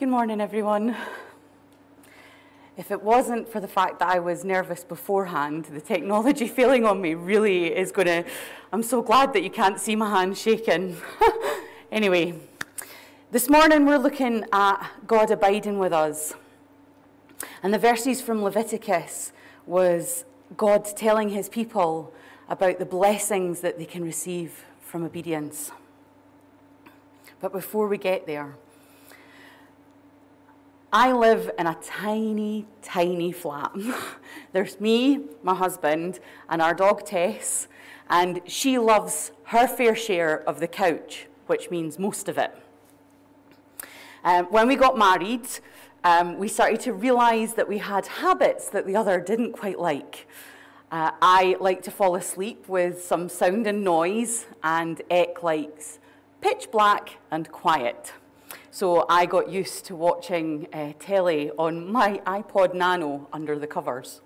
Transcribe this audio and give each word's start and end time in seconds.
Good 0.00 0.08
morning, 0.08 0.40
everyone. 0.40 0.96
If 2.78 2.90
it 2.90 3.02
wasn't 3.02 3.46
for 3.52 3.60
the 3.60 3.68
fact 3.68 3.98
that 3.98 4.08
I 4.08 4.18
was 4.18 4.46
nervous 4.46 4.82
beforehand, 4.82 5.66
the 5.66 5.80
technology 5.82 6.48
failing 6.58 6.86
on 6.86 7.02
me 7.02 7.12
really 7.12 7.66
is 7.66 7.92
going 7.92 8.06
to. 8.06 8.24
I'm 8.72 8.82
so 8.82 9.02
glad 9.02 9.34
that 9.34 9.42
you 9.42 9.50
can't 9.50 9.78
see 9.78 9.94
my 9.94 10.08
hand 10.08 10.38
shaking. 10.38 10.96
anyway, 11.92 12.32
this 13.30 13.50
morning 13.50 13.84
we're 13.84 13.98
looking 13.98 14.46
at 14.54 14.90
God 15.06 15.30
abiding 15.30 15.78
with 15.78 15.92
us. 15.92 16.32
And 17.62 17.74
the 17.74 17.78
verses 17.78 18.22
from 18.22 18.42
Leviticus 18.42 19.32
was 19.66 20.24
God 20.56 20.86
telling 20.96 21.28
his 21.28 21.50
people 21.50 22.14
about 22.48 22.78
the 22.78 22.86
blessings 22.86 23.60
that 23.60 23.76
they 23.76 23.84
can 23.84 24.02
receive 24.02 24.64
from 24.80 25.04
obedience. 25.04 25.72
But 27.42 27.52
before 27.52 27.86
we 27.86 27.98
get 27.98 28.26
there, 28.26 28.56
I 30.92 31.12
live 31.12 31.52
in 31.56 31.68
a 31.68 31.76
tiny, 31.80 32.66
tiny 32.82 33.30
flat. 33.30 33.70
There's 34.52 34.80
me, 34.80 35.20
my 35.40 35.54
husband, 35.54 36.18
and 36.48 36.60
our 36.60 36.74
dog 36.74 37.06
Tess, 37.06 37.68
and 38.08 38.40
she 38.46 38.76
loves 38.76 39.30
her 39.44 39.68
fair 39.68 39.94
share 39.94 40.42
of 40.48 40.58
the 40.58 40.66
couch, 40.66 41.28
which 41.46 41.70
means 41.70 41.96
most 41.96 42.28
of 42.28 42.38
it. 42.38 42.52
Um, 44.24 44.46
when 44.46 44.66
we 44.66 44.74
got 44.74 44.98
married, 44.98 45.46
um, 46.02 46.38
we 46.38 46.48
started 46.48 46.80
to 46.80 46.92
realize 46.92 47.54
that 47.54 47.68
we 47.68 47.78
had 47.78 48.06
habits 48.06 48.68
that 48.70 48.84
the 48.84 48.96
other 48.96 49.20
didn't 49.20 49.52
quite 49.52 49.78
like. 49.78 50.26
Uh, 50.90 51.12
I 51.22 51.56
like 51.60 51.82
to 51.82 51.92
fall 51.92 52.16
asleep 52.16 52.68
with 52.68 53.00
some 53.00 53.28
sound 53.28 53.68
and 53.68 53.84
noise, 53.84 54.46
and 54.64 55.00
Eck 55.08 55.44
likes 55.44 56.00
pitch 56.40 56.68
black 56.72 57.18
and 57.30 57.48
quiet. 57.52 58.12
So 58.72 59.04
I 59.08 59.26
got 59.26 59.50
used 59.50 59.84
to 59.86 59.96
watching 59.96 60.68
uh, 60.72 60.92
telly 61.00 61.50
on 61.58 61.90
my 61.90 62.20
iPod 62.24 62.72
Nano 62.72 63.26
under 63.32 63.58
the 63.58 63.66
covers. 63.66 64.20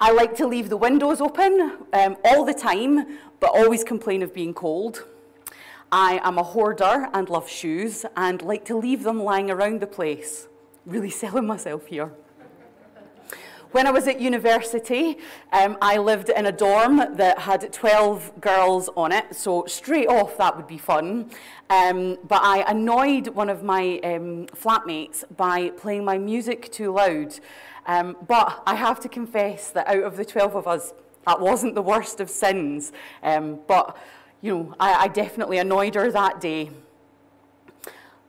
I 0.00 0.10
like 0.10 0.34
to 0.36 0.46
leave 0.46 0.70
the 0.70 0.76
windows 0.76 1.20
open 1.20 1.86
um, 1.92 2.16
all 2.24 2.44
the 2.44 2.52
time, 2.54 3.18
but 3.38 3.50
always 3.50 3.84
complain 3.84 4.22
of 4.22 4.34
being 4.34 4.52
cold. 4.52 5.04
I 5.92 6.20
am 6.24 6.36
a 6.36 6.42
hoarder 6.42 7.08
and 7.12 7.28
love 7.28 7.48
shoes 7.48 8.04
and 8.16 8.42
like 8.42 8.64
to 8.64 8.76
leave 8.76 9.04
them 9.04 9.22
lying 9.22 9.52
around 9.52 9.80
the 9.80 9.86
place. 9.86 10.48
Really 10.84 11.10
selling 11.22 11.46
myself 11.46 11.86
here. 11.86 12.12
When 13.72 13.86
I 13.86 13.92
was 13.92 14.08
at 14.08 14.20
university, 14.20 15.18
um, 15.52 15.78
I 15.80 15.96
lived 15.98 16.28
in 16.28 16.46
a 16.46 16.50
dorm 16.50 16.96
that 16.96 17.38
had 17.38 17.72
12 17.72 18.40
girls 18.40 18.90
on 18.96 19.12
it, 19.12 19.36
so 19.36 19.64
straight 19.66 20.08
off 20.08 20.36
that 20.38 20.56
would 20.56 20.66
be 20.66 20.76
fun. 20.76 21.30
Um, 21.68 22.18
but 22.26 22.42
I 22.42 22.64
annoyed 22.66 23.28
one 23.28 23.48
of 23.48 23.62
my 23.62 24.00
um, 24.02 24.46
flatmates 24.46 25.22
by 25.36 25.70
playing 25.70 26.04
my 26.04 26.18
music 26.18 26.72
too 26.72 26.92
loud. 26.92 27.38
Um, 27.86 28.16
but 28.26 28.60
I 28.66 28.74
have 28.74 28.98
to 29.00 29.08
confess 29.08 29.70
that 29.70 29.86
out 29.86 30.02
of 30.02 30.16
the 30.16 30.24
12 30.24 30.56
of 30.56 30.66
us, 30.66 30.92
that 31.24 31.40
wasn't 31.40 31.76
the 31.76 31.82
worst 31.82 32.18
of 32.18 32.28
sins. 32.28 32.90
Um, 33.22 33.60
but, 33.68 33.96
you 34.40 34.52
know, 34.52 34.74
I, 34.80 35.04
I 35.04 35.08
definitely 35.08 35.58
annoyed 35.58 35.94
her 35.94 36.10
that 36.10 36.40
day. 36.40 36.70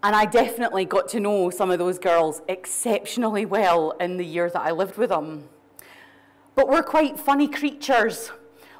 And 0.04 0.16
I 0.16 0.26
definitely 0.26 0.86
got 0.86 1.08
to 1.10 1.20
know 1.20 1.52
some 1.52 1.70
of 1.70 1.78
those 1.78 2.00
girls 2.00 2.42
exceptionally 2.48 3.46
well 3.46 3.92
in 4.00 4.18
the 4.18 4.26
year 4.26 4.50
that 4.50 4.62
I 4.62 4.72
lived 4.72 4.98
with 4.98 5.10
them. 5.10 5.48
But 6.56 6.68
we're 6.68 6.84
quite 6.84 7.20
funny 7.20 7.48
creatures. 7.48 8.32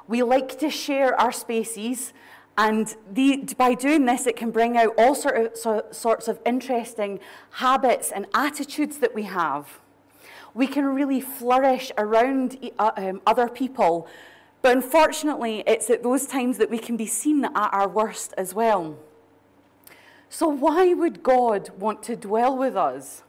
We 0.08 0.22
like 0.22 0.58
to 0.58 0.68
share 0.68 1.18
our 1.20 1.30
spaces, 1.30 2.12
and 2.58 2.94
the, 3.10 3.54
by 3.56 3.74
doing 3.74 4.04
this, 4.04 4.26
it 4.26 4.36
can 4.36 4.50
bring 4.50 4.76
out 4.76 4.94
all 4.98 5.14
sort 5.14 5.36
of, 5.36 5.56
so, 5.56 5.84
sorts 5.90 6.28
of 6.28 6.38
interesting 6.44 7.20
habits 7.52 8.10
and 8.12 8.26
attitudes 8.34 8.98
that 8.98 9.14
we 9.14 9.22
have. 9.22 9.80
We 10.54 10.66
can 10.66 10.84
really 10.84 11.20
flourish 11.20 11.92
around 11.96 12.58
uh, 12.78 12.90
um, 12.96 13.22
other 13.26 13.48
people, 13.48 14.06
but 14.60 14.76
unfortunately, 14.76 15.62
it's 15.66 15.88
at 15.88 16.02
those 16.02 16.26
times 16.26 16.58
that 16.58 16.68
we 16.68 16.78
can 16.78 16.96
be 16.96 17.06
seen 17.06 17.44
at 17.44 17.52
our 17.54 17.88
worst 17.88 18.34
as 18.36 18.54
well. 18.54 18.98
So, 20.32 20.48
why 20.48 20.94
would 20.94 21.22
God 21.22 21.68
want 21.78 22.02
to 22.04 22.16
dwell 22.16 22.56
with 22.56 22.74
us? 22.74 23.22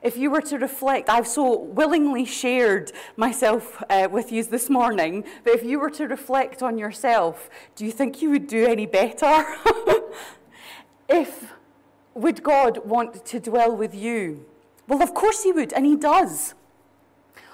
If 0.00 0.16
you 0.16 0.30
were 0.30 0.40
to 0.40 0.58
reflect, 0.58 1.10
I've 1.10 1.26
so 1.26 1.54
willingly 1.60 2.24
shared 2.24 2.92
myself 3.14 3.82
uh, 3.90 4.08
with 4.10 4.32
you 4.32 4.42
this 4.42 4.70
morning, 4.70 5.24
but 5.44 5.52
if 5.52 5.62
you 5.62 5.78
were 5.78 5.90
to 5.90 6.08
reflect 6.08 6.62
on 6.62 6.78
yourself, 6.78 7.50
do 7.76 7.84
you 7.84 7.92
think 7.92 8.22
you 8.22 8.30
would 8.30 8.46
do 8.46 8.64
any 8.66 8.86
better? 8.86 9.44
if 11.10 11.52
would 12.14 12.42
God 12.42 12.86
want 12.86 13.26
to 13.26 13.38
dwell 13.38 13.76
with 13.76 13.94
you? 13.94 14.46
Well, 14.88 15.02
of 15.02 15.12
course 15.12 15.42
He 15.42 15.52
would, 15.52 15.74
and 15.74 15.84
He 15.84 15.94
does. 15.94 16.54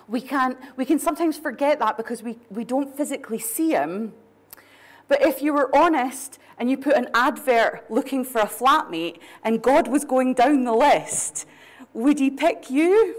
We 0.07 0.21
can, 0.21 0.57
we 0.77 0.85
can 0.85 1.01
sometimes 1.01 1.37
forget 1.37 1.81
that 1.81 1.97
because 1.97 2.23
we, 2.23 2.39
we 2.51 2.63
don't 2.63 2.97
physically 2.97 3.41
see 3.41 3.71
Him. 3.71 4.13
But 5.10 5.22
if 5.22 5.43
you 5.43 5.53
were 5.53 5.75
honest 5.75 6.38
and 6.56 6.71
you 6.71 6.76
put 6.76 6.94
an 6.94 7.09
advert 7.12 7.84
looking 7.91 8.25
for 8.25 8.41
a 8.41 8.47
flatmate 8.47 9.19
and 9.43 9.60
God 9.60 9.88
was 9.88 10.04
going 10.04 10.34
down 10.34 10.62
the 10.62 10.72
list, 10.72 11.47
would 11.93 12.21
he 12.21 12.31
pick 12.31 12.71
you? 12.71 13.16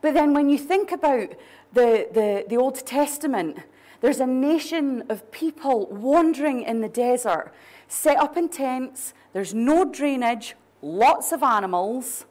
But 0.00 0.14
then 0.14 0.34
when 0.34 0.48
you 0.48 0.58
think 0.58 0.90
about 0.90 1.28
the, 1.72 2.08
the, 2.12 2.44
the 2.48 2.56
Old 2.56 2.84
Testament, 2.84 3.58
there's 4.00 4.18
a 4.18 4.26
nation 4.26 5.04
of 5.08 5.30
people 5.30 5.86
wandering 5.92 6.62
in 6.62 6.80
the 6.80 6.88
desert, 6.88 7.54
set 7.86 8.16
up 8.18 8.36
in 8.36 8.48
tents, 8.48 9.14
there's 9.32 9.54
no 9.54 9.84
drainage, 9.84 10.56
lots 10.82 11.30
of 11.30 11.44
animals. 11.44 12.26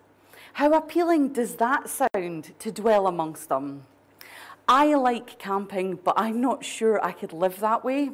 How 0.52 0.74
appealing 0.74 1.32
does 1.32 1.56
that 1.56 1.90
sound 1.90 2.60
to 2.60 2.72
dwell 2.74 3.08
amongst 3.08 3.48
them? 3.48 3.84
I 4.68 4.96
like 4.96 5.38
camping, 5.38 6.00
but 6.04 6.16
I'm 6.18 6.42
not 6.42 6.66
sure 6.66 7.04
I 7.04 7.12
could 7.12 7.34
live 7.34 7.60
that 7.60 7.84
way. 7.84 8.12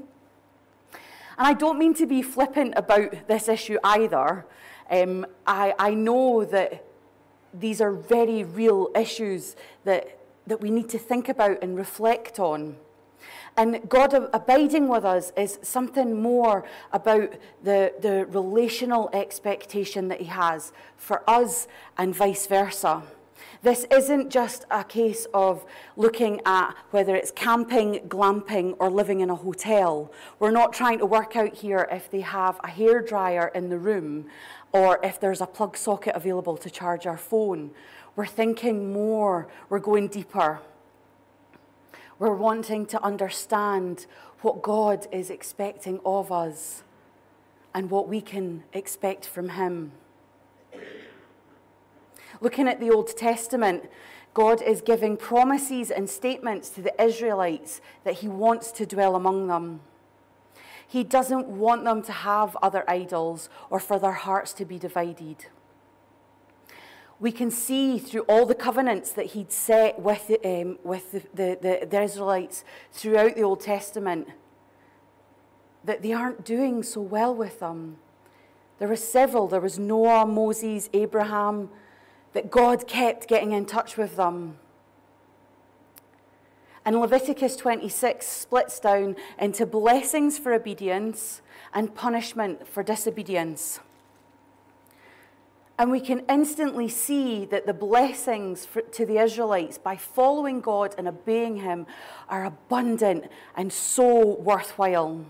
And 1.37 1.47
I 1.47 1.53
don't 1.53 1.79
mean 1.79 1.93
to 1.95 2.05
be 2.05 2.21
flippant 2.21 2.73
about 2.75 3.27
this 3.27 3.47
issue 3.47 3.77
either. 3.83 4.45
Um, 4.89 5.25
I, 5.47 5.73
I 5.79 5.93
know 5.93 6.43
that 6.45 6.85
these 7.53 7.81
are 7.81 7.93
very 7.93 8.43
real 8.43 8.89
issues 8.95 9.55
that, 9.85 10.19
that 10.47 10.61
we 10.61 10.69
need 10.69 10.89
to 10.89 10.99
think 10.99 11.29
about 11.29 11.59
and 11.61 11.77
reflect 11.77 12.39
on. 12.39 12.75
And 13.57 13.87
God 13.89 14.13
abiding 14.33 14.87
with 14.87 15.05
us 15.05 15.31
is 15.37 15.59
something 15.61 16.21
more 16.21 16.65
about 16.91 17.33
the, 17.63 17.93
the 18.01 18.25
relational 18.27 19.09
expectation 19.13 20.07
that 20.07 20.19
He 20.21 20.27
has 20.27 20.71
for 20.97 21.27
us 21.29 21.67
and 21.97 22.15
vice 22.15 22.47
versa. 22.47 23.03
This 23.63 23.85
isn't 23.91 24.31
just 24.31 24.65
a 24.71 24.83
case 24.83 25.27
of 25.35 25.65
looking 25.95 26.41
at 26.47 26.73
whether 26.89 27.15
it's 27.15 27.29
camping, 27.29 27.99
glamping, 28.07 28.75
or 28.79 28.89
living 28.89 29.19
in 29.19 29.29
a 29.29 29.35
hotel. 29.35 30.11
We're 30.39 30.49
not 30.49 30.73
trying 30.73 30.97
to 30.97 31.05
work 31.05 31.35
out 31.35 31.53
here 31.53 31.87
if 31.91 32.09
they 32.09 32.21
have 32.21 32.57
a 32.63 32.67
hairdryer 32.69 33.53
in 33.53 33.69
the 33.69 33.77
room 33.77 34.25
or 34.71 34.99
if 35.03 35.19
there's 35.19 35.41
a 35.41 35.45
plug 35.45 35.77
socket 35.77 36.15
available 36.15 36.57
to 36.57 36.71
charge 36.71 37.05
our 37.05 37.17
phone. 37.17 37.69
We're 38.15 38.25
thinking 38.25 38.91
more, 38.91 39.47
we're 39.69 39.79
going 39.79 40.07
deeper. 40.07 40.59
We're 42.17 42.35
wanting 42.35 42.87
to 42.87 43.03
understand 43.03 44.07
what 44.41 44.63
God 44.63 45.05
is 45.11 45.29
expecting 45.29 45.99
of 46.03 46.31
us 46.31 46.81
and 47.75 47.91
what 47.91 48.07
we 48.07 48.21
can 48.21 48.63
expect 48.73 49.27
from 49.27 49.49
Him. 49.49 49.91
Looking 52.41 52.67
at 52.67 52.79
the 52.79 52.89
Old 52.89 53.15
Testament, 53.15 53.89
God 54.33 54.61
is 54.61 54.81
giving 54.81 55.15
promises 55.15 55.91
and 55.91 56.09
statements 56.09 56.69
to 56.71 56.81
the 56.81 57.01
Israelites 57.01 57.79
that 58.03 58.15
He 58.15 58.27
wants 58.27 58.71
to 58.73 58.85
dwell 58.85 59.15
among 59.15 59.47
them. 59.47 59.81
He 60.85 61.03
doesn't 61.03 61.47
want 61.47 61.85
them 61.85 62.01
to 62.03 62.11
have 62.11 62.57
other 62.61 62.83
idols 62.89 63.47
or 63.69 63.79
for 63.79 63.99
their 63.99 64.11
hearts 64.11 64.51
to 64.53 64.65
be 64.65 64.77
divided. 64.77 65.45
We 67.19 67.31
can 67.31 67.51
see 67.51 67.99
through 67.99 68.23
all 68.23 68.47
the 68.47 68.55
covenants 68.55 69.11
that 69.13 69.27
He'd 69.27 69.51
set 69.51 69.99
with, 69.99 70.31
um, 70.43 70.79
with 70.83 71.11
the, 71.11 71.19
the, 71.33 71.57
the, 71.61 71.85
the 71.85 72.01
Israelites 72.01 72.65
throughout 72.91 73.35
the 73.35 73.43
Old 73.43 73.61
Testament 73.61 74.29
that 75.83 76.01
they 76.01 76.13
aren't 76.13 76.43
doing 76.43 76.83
so 76.83 77.01
well 77.01 77.35
with 77.35 77.59
them. 77.59 77.97
There 78.79 78.87
were 78.87 78.95
several. 78.95 79.47
There 79.47 79.61
was 79.61 79.77
Noah, 79.77 80.25
Moses, 80.25 80.89
Abraham, 80.93 81.69
that 82.33 82.51
God 82.51 82.87
kept 82.87 83.27
getting 83.27 83.51
in 83.51 83.65
touch 83.65 83.97
with 83.97 84.15
them. 84.15 84.57
And 86.83 86.99
Leviticus 86.99 87.55
26 87.55 88.27
splits 88.27 88.79
down 88.79 89.15
into 89.37 89.65
blessings 89.65 90.39
for 90.39 90.53
obedience 90.53 91.41
and 91.73 91.93
punishment 91.93 92.67
for 92.67 92.81
disobedience. 92.81 93.79
And 95.77 95.89
we 95.89 95.99
can 95.99 96.23
instantly 96.29 96.87
see 96.87 97.45
that 97.45 97.65
the 97.65 97.73
blessings 97.73 98.65
for, 98.65 98.81
to 98.81 99.05
the 99.05 99.17
Israelites 99.17 99.77
by 99.77 99.95
following 99.95 100.61
God 100.61 100.93
and 100.97 101.07
obeying 101.07 101.57
Him 101.57 101.87
are 102.29 102.45
abundant 102.45 103.25
and 103.55 103.73
so 103.73 104.35
worthwhile. 104.35 105.25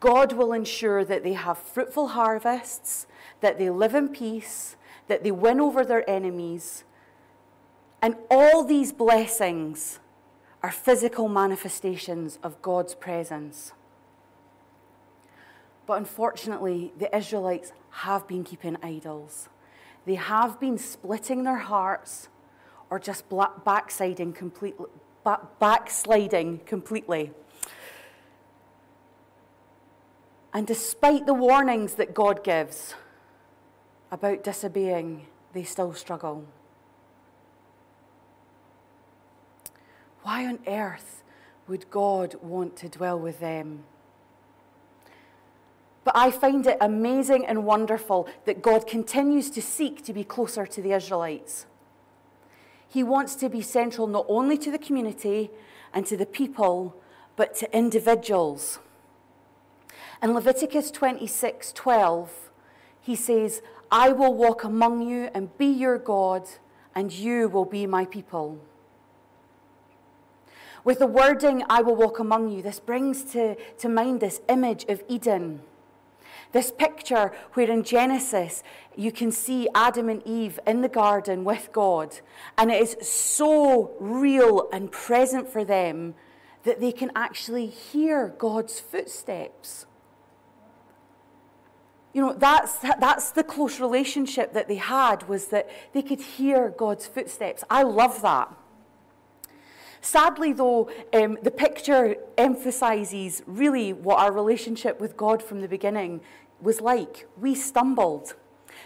God 0.00 0.32
will 0.32 0.52
ensure 0.52 1.04
that 1.04 1.22
they 1.24 1.32
have 1.32 1.58
fruitful 1.58 2.08
harvests, 2.08 3.06
that 3.40 3.58
they 3.58 3.70
live 3.70 3.94
in 3.94 4.08
peace, 4.08 4.76
that 5.08 5.24
they 5.24 5.30
win 5.30 5.60
over 5.60 5.84
their 5.84 6.08
enemies. 6.08 6.84
And 8.00 8.16
all 8.30 8.64
these 8.64 8.92
blessings 8.92 9.98
are 10.62 10.70
physical 10.70 11.28
manifestations 11.28 12.38
of 12.42 12.60
God's 12.62 12.94
presence. 12.94 13.72
But 15.86 15.94
unfortunately, 15.94 16.92
the 16.98 17.14
Israelites 17.16 17.72
have 17.90 18.28
been 18.28 18.44
keeping 18.44 18.76
idols. 18.82 19.48
They 20.04 20.16
have 20.16 20.60
been 20.60 20.78
splitting 20.78 21.44
their 21.44 21.58
hearts 21.58 22.28
or 22.90 22.98
just 22.98 23.24
backsliding 23.64 24.32
completely. 24.34 24.86
Backsliding 25.58 26.60
completely. 26.60 27.32
And 30.54 30.66
despite 30.66 31.26
the 31.26 31.34
warnings 31.34 31.94
that 31.94 32.14
God 32.14 32.42
gives 32.42 32.94
about 34.10 34.44
disobeying, 34.44 35.26
they 35.52 35.64
still 35.64 35.92
struggle. 35.92 36.44
Why 40.22 40.46
on 40.46 40.58
earth 40.66 41.22
would 41.66 41.90
God 41.90 42.36
want 42.42 42.76
to 42.76 42.88
dwell 42.88 43.18
with 43.18 43.40
them? 43.40 43.84
But 46.04 46.16
I 46.16 46.30
find 46.30 46.66
it 46.66 46.78
amazing 46.80 47.44
and 47.46 47.64
wonderful 47.64 48.28
that 48.46 48.62
God 48.62 48.86
continues 48.86 49.50
to 49.50 49.60
seek 49.60 50.02
to 50.04 50.12
be 50.14 50.24
closer 50.24 50.64
to 50.64 50.80
the 50.80 50.92
Israelites. 50.92 51.66
He 52.88 53.02
wants 53.02 53.34
to 53.36 53.50
be 53.50 53.60
central 53.60 54.06
not 54.06 54.24
only 54.28 54.56
to 54.58 54.70
the 54.70 54.78
community 54.78 55.50
and 55.92 56.06
to 56.06 56.16
the 56.16 56.24
people, 56.24 56.96
but 57.36 57.54
to 57.56 57.76
individuals. 57.76 58.78
In 60.22 60.32
Leviticus 60.32 60.90
26 60.90 61.72
12, 61.72 62.50
he 63.00 63.14
says, 63.14 63.62
I 63.90 64.10
will 64.10 64.34
walk 64.34 64.64
among 64.64 65.02
you 65.02 65.30
and 65.34 65.56
be 65.56 65.66
your 65.66 65.98
God, 65.98 66.48
and 66.94 67.12
you 67.12 67.48
will 67.48 67.64
be 67.64 67.86
my 67.86 68.04
people. 68.04 68.58
With 70.84 70.98
the 70.98 71.06
wording, 71.06 71.62
I 71.68 71.82
will 71.82 71.96
walk 71.96 72.18
among 72.18 72.50
you, 72.50 72.62
this 72.62 72.80
brings 72.80 73.22
to, 73.32 73.56
to 73.78 73.88
mind 73.88 74.20
this 74.20 74.40
image 74.48 74.84
of 74.88 75.02
Eden. 75.08 75.60
This 76.52 76.70
picture 76.70 77.32
where 77.52 77.70
in 77.70 77.82
Genesis 77.82 78.62
you 78.96 79.12
can 79.12 79.30
see 79.30 79.68
Adam 79.74 80.08
and 80.08 80.26
Eve 80.26 80.58
in 80.66 80.80
the 80.80 80.88
garden 80.88 81.44
with 81.44 81.70
God, 81.72 82.20
and 82.56 82.70
it 82.70 82.80
is 82.80 82.96
so 83.06 83.92
real 84.00 84.68
and 84.72 84.90
present 84.90 85.48
for 85.48 85.64
them 85.64 86.14
that 86.64 86.80
they 86.80 86.92
can 86.92 87.10
actually 87.14 87.66
hear 87.66 88.28
God's 88.38 88.80
footsteps. 88.80 89.86
You 92.12 92.22
know, 92.22 92.32
that's, 92.32 92.78
that's 92.78 93.30
the 93.32 93.44
close 93.44 93.80
relationship 93.80 94.52
that 94.54 94.66
they 94.66 94.76
had, 94.76 95.28
was 95.28 95.48
that 95.48 95.68
they 95.92 96.02
could 96.02 96.20
hear 96.20 96.70
God's 96.70 97.06
footsteps. 97.06 97.64
I 97.68 97.82
love 97.82 98.22
that. 98.22 98.52
Sadly, 100.00 100.52
though, 100.52 100.90
um, 101.12 101.38
the 101.42 101.50
picture 101.50 102.16
emphasizes 102.36 103.42
really 103.46 103.92
what 103.92 104.18
our 104.18 104.32
relationship 104.32 105.00
with 105.00 105.16
God 105.16 105.42
from 105.42 105.60
the 105.60 105.68
beginning 105.68 106.20
was 106.60 106.80
like. 106.80 107.26
We 107.36 107.54
stumbled. 107.54 108.34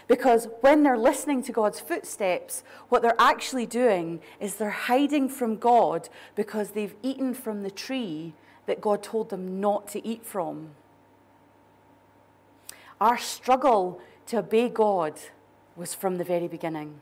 Because 0.07 0.47
when 0.61 0.83
they're 0.83 0.97
listening 0.97 1.43
to 1.43 1.51
God's 1.51 1.79
footsteps, 1.79 2.63
what 2.89 3.01
they're 3.01 3.15
actually 3.19 3.65
doing 3.65 4.21
is 4.39 4.55
they're 4.55 4.69
hiding 4.69 5.29
from 5.29 5.57
God 5.57 6.09
because 6.35 6.71
they've 6.71 6.95
eaten 7.01 7.33
from 7.33 7.63
the 7.63 7.71
tree 7.71 8.33
that 8.65 8.81
God 8.81 9.03
told 9.03 9.29
them 9.29 9.61
not 9.61 9.87
to 9.89 10.05
eat 10.05 10.25
from. 10.25 10.71
Our 13.03 13.17
struggle 13.17 13.99
to 14.27 14.37
obey 14.37 14.69
God 14.69 15.19
was 15.75 15.93
from 15.93 16.17
the 16.17 16.23
very 16.23 16.47
beginning. 16.47 17.01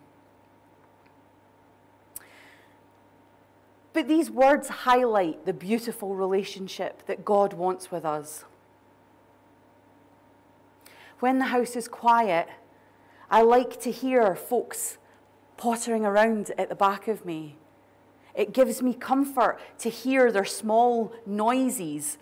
But 3.93 4.07
these 4.07 4.31
words 4.31 4.67
highlight 4.67 5.45
the 5.45 5.53
beautiful 5.53 6.15
relationship 6.15 7.05
that 7.05 7.23
God 7.23 7.53
wants 7.53 7.91
with 7.91 8.03
us. 8.03 8.45
When 11.19 11.37
the 11.37 11.45
house 11.45 11.75
is 11.75 11.87
quiet, 11.87 12.49
I 13.29 13.43
like 13.43 13.79
to 13.81 13.91
hear 13.91 14.33
folks 14.33 14.97
pottering 15.55 16.03
around 16.03 16.51
at 16.57 16.69
the 16.69 16.73
back 16.73 17.07
of 17.07 17.25
me. 17.27 17.57
It 18.33 18.53
gives 18.53 18.81
me 18.81 18.95
comfort 18.95 19.59
to 19.77 19.89
hear 19.89 20.31
their 20.31 20.45
small 20.45 21.13
noises, 21.27 22.17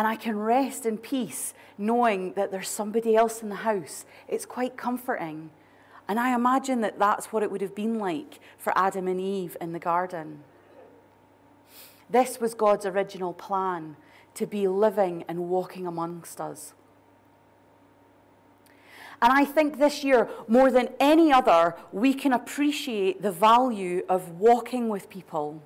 and 0.00 0.08
I 0.08 0.16
can 0.16 0.38
rest 0.38 0.86
in 0.86 0.96
peace 0.96 1.52
knowing 1.76 2.32
that 2.32 2.50
there's 2.50 2.70
somebody 2.70 3.16
else 3.16 3.42
in 3.42 3.50
the 3.50 3.56
house. 3.56 4.06
It's 4.28 4.46
quite 4.46 4.74
comforting. 4.74 5.50
And 6.08 6.18
I 6.18 6.34
imagine 6.34 6.80
that 6.80 6.98
that's 6.98 7.34
what 7.34 7.42
it 7.42 7.50
would 7.50 7.60
have 7.60 7.74
been 7.74 7.98
like 7.98 8.40
for 8.56 8.72
Adam 8.74 9.06
and 9.06 9.20
Eve 9.20 9.58
in 9.60 9.74
the 9.74 9.78
garden. 9.78 10.42
This 12.08 12.40
was 12.40 12.54
God's 12.54 12.86
original 12.86 13.34
plan 13.34 13.96
to 14.36 14.46
be 14.46 14.66
living 14.66 15.22
and 15.28 15.50
walking 15.50 15.86
amongst 15.86 16.40
us. 16.40 16.72
And 19.20 19.30
I 19.30 19.44
think 19.44 19.78
this 19.78 20.02
year, 20.02 20.30
more 20.48 20.70
than 20.70 20.88
any 20.98 21.30
other, 21.30 21.76
we 21.92 22.14
can 22.14 22.32
appreciate 22.32 23.20
the 23.20 23.32
value 23.32 24.02
of 24.08 24.40
walking 24.40 24.88
with 24.88 25.10
people 25.10 25.62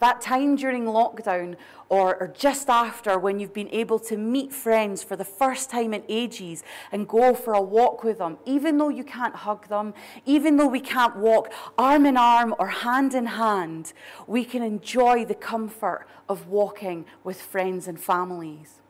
that 0.00 0.20
time 0.20 0.56
during 0.56 0.84
lockdown 0.84 1.56
or, 1.88 2.16
or 2.16 2.28
just 2.28 2.68
after 2.68 3.18
when 3.18 3.38
you've 3.38 3.52
been 3.52 3.68
able 3.70 3.98
to 3.98 4.16
meet 4.16 4.52
friends 4.52 5.02
for 5.02 5.16
the 5.16 5.24
first 5.24 5.70
time 5.70 5.94
in 5.94 6.02
ages 6.08 6.62
and 6.90 7.06
go 7.06 7.34
for 7.34 7.54
a 7.54 7.60
walk 7.60 8.02
with 8.02 8.18
them, 8.18 8.38
even 8.44 8.78
though 8.78 8.88
you 8.88 9.04
can't 9.04 9.36
hug 9.36 9.68
them, 9.68 9.94
even 10.26 10.56
though 10.56 10.66
we 10.66 10.80
can't 10.80 11.16
walk 11.16 11.52
arm 11.78 12.06
in 12.06 12.16
arm 12.16 12.54
or 12.58 12.68
hand 12.68 13.14
in 13.14 13.26
hand, 13.26 13.92
we 14.26 14.44
can 14.44 14.62
enjoy 14.62 15.24
the 15.24 15.34
comfort 15.34 16.06
of 16.28 16.48
walking 16.48 17.04
with 17.22 17.40
friends 17.40 17.86
and 17.86 18.00
families. 18.00 18.80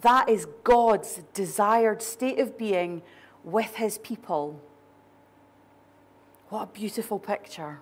That 0.00 0.28
is 0.28 0.46
God's 0.62 1.22
desired 1.32 2.02
state 2.02 2.38
of 2.38 2.58
being 2.58 3.02
with 3.42 3.76
his 3.76 3.98
people. 3.98 4.60
What 6.48 6.62
a 6.62 6.66
beautiful 6.66 7.18
picture. 7.18 7.80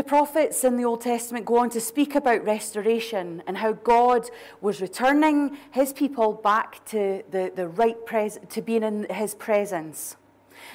The 0.00 0.04
prophets 0.04 0.64
in 0.64 0.78
the 0.78 0.84
Old 0.86 1.02
Testament 1.02 1.44
go 1.44 1.58
on 1.58 1.68
to 1.68 1.78
speak 1.78 2.14
about 2.14 2.42
restoration 2.42 3.42
and 3.46 3.58
how 3.58 3.72
God 3.72 4.30
was 4.62 4.80
returning 4.80 5.58
his 5.72 5.92
people 5.92 6.32
back 6.32 6.82
to 6.86 7.22
the, 7.30 7.52
the 7.54 7.68
right 7.68 8.06
pres- 8.06 8.38
to 8.48 8.62
being 8.62 8.82
in 8.82 9.04
his 9.10 9.34
presence. 9.34 10.16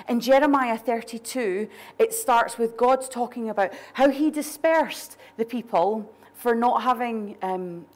In 0.07 0.19
Jeremiah 0.19 0.77
32, 0.77 1.67
it 1.97 2.13
starts 2.13 2.59
with 2.59 2.77
God 2.77 3.09
talking 3.09 3.49
about 3.49 3.73
how 3.93 4.11
he 4.11 4.29
dispersed 4.29 5.17
the 5.37 5.45
people 5.45 6.13
for 6.35 6.53
not 6.53 6.83
having 6.83 7.35
um, 7.41 7.87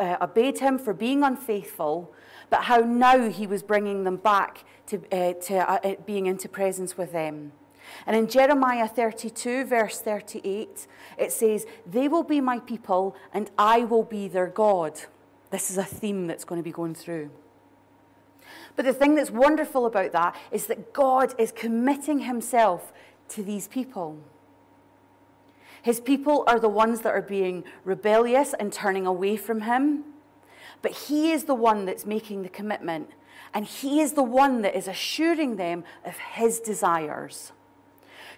uh, 0.00 0.16
obeyed 0.22 0.60
him, 0.60 0.78
for 0.78 0.94
being 0.94 1.22
unfaithful, 1.22 2.10
but 2.48 2.62
how 2.62 2.78
now 2.78 3.28
he 3.28 3.46
was 3.46 3.62
bringing 3.62 4.04
them 4.04 4.16
back 4.16 4.64
to, 4.86 5.02
uh, 5.12 5.34
to 5.34 5.70
uh, 5.70 5.96
being 6.06 6.24
into 6.24 6.48
presence 6.48 6.96
with 6.96 7.12
them. 7.12 7.52
And 8.06 8.16
in 8.16 8.28
Jeremiah 8.28 8.88
32, 8.88 9.64
verse 9.64 10.00
38, 10.00 10.86
it 11.16 11.32
says, 11.32 11.66
They 11.86 12.08
will 12.08 12.22
be 12.22 12.40
my 12.40 12.58
people, 12.60 13.16
and 13.32 13.50
I 13.58 13.84
will 13.84 14.02
be 14.02 14.28
their 14.28 14.46
God. 14.46 15.00
This 15.50 15.70
is 15.70 15.78
a 15.78 15.84
theme 15.84 16.26
that's 16.26 16.44
going 16.44 16.58
to 16.58 16.64
be 16.64 16.72
going 16.72 16.94
through. 16.94 17.30
But 18.76 18.84
the 18.84 18.92
thing 18.92 19.14
that's 19.14 19.30
wonderful 19.30 19.86
about 19.86 20.12
that 20.12 20.36
is 20.52 20.66
that 20.66 20.92
God 20.92 21.34
is 21.38 21.52
committing 21.52 22.20
himself 22.20 22.92
to 23.30 23.42
these 23.42 23.66
people. 23.68 24.18
His 25.82 26.00
people 26.00 26.44
are 26.46 26.60
the 26.60 26.68
ones 26.68 27.00
that 27.00 27.14
are 27.14 27.22
being 27.22 27.64
rebellious 27.84 28.54
and 28.54 28.72
turning 28.72 29.06
away 29.06 29.36
from 29.36 29.62
him. 29.62 30.04
But 30.82 30.92
he 30.92 31.32
is 31.32 31.44
the 31.44 31.54
one 31.54 31.86
that's 31.86 32.06
making 32.06 32.42
the 32.42 32.48
commitment, 32.48 33.10
and 33.52 33.64
he 33.64 34.00
is 34.00 34.12
the 34.12 34.22
one 34.22 34.62
that 34.62 34.76
is 34.76 34.86
assuring 34.86 35.56
them 35.56 35.84
of 36.04 36.16
his 36.18 36.60
desires. 36.60 37.52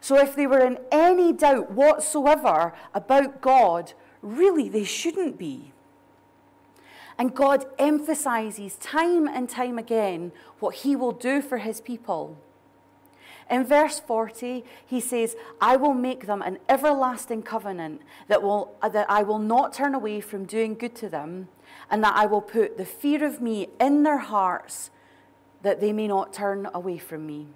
So 0.00 0.18
if 0.18 0.34
they 0.34 0.46
were 0.46 0.64
in 0.64 0.78
any 0.90 1.32
doubt 1.32 1.72
whatsoever 1.72 2.72
about 2.94 3.40
God, 3.40 3.92
really 4.22 4.68
they 4.68 4.84
shouldn't 4.84 5.38
be. 5.38 5.72
And 7.18 7.34
God 7.34 7.66
emphasizes 7.78 8.76
time 8.76 9.28
and 9.28 9.48
time 9.48 9.78
again 9.78 10.32
what 10.58 10.76
he 10.76 10.96
will 10.96 11.12
do 11.12 11.42
for 11.42 11.58
his 11.58 11.80
people. 11.80 12.38
In 13.50 13.64
verse 13.64 14.00
40, 14.00 14.64
he 14.86 15.00
says, 15.00 15.36
I 15.60 15.76
will 15.76 15.92
make 15.92 16.26
them 16.26 16.40
an 16.40 16.58
everlasting 16.68 17.42
covenant 17.42 18.00
that, 18.28 18.42
will, 18.42 18.76
that 18.80 19.10
I 19.10 19.22
will 19.24 19.40
not 19.40 19.74
turn 19.74 19.94
away 19.94 20.20
from 20.20 20.44
doing 20.44 20.76
good 20.76 20.94
to 20.96 21.08
them, 21.08 21.48
and 21.90 22.02
that 22.04 22.14
I 22.14 22.26
will 22.26 22.40
put 22.40 22.78
the 22.78 22.84
fear 22.84 23.24
of 23.24 23.42
me 23.42 23.68
in 23.80 24.04
their 24.04 24.18
hearts 24.18 24.90
that 25.62 25.80
they 25.80 25.92
may 25.92 26.06
not 26.06 26.32
turn 26.32 26.68
away 26.72 26.96
from 26.96 27.26
me. 27.26 27.48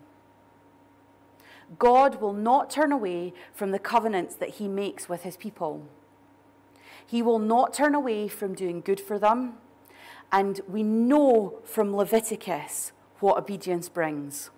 God 1.79 2.21
will 2.21 2.33
not 2.33 2.71
turn 2.71 2.93
away 2.93 3.33
from 3.53 3.71
the 3.71 3.79
covenants 3.79 4.35
that 4.37 4.51
he 4.51 4.69
makes 4.69 5.09
with 5.09 5.23
his 5.23 5.37
people. 5.37 5.87
He 7.07 7.23
will 7.23 7.39
not 7.39 7.73
turn 7.73 7.95
away 7.95 8.29
from 8.29 8.55
doing 8.55 8.81
good 8.81 9.01
for 9.01 9.19
them. 9.19 9.55
And 10.33 10.61
we 10.69 10.83
know 10.83 11.61
from 11.65 11.95
Leviticus 11.95 12.93
what 13.21 13.39
obedience 13.39 13.89
brings. 13.89 14.51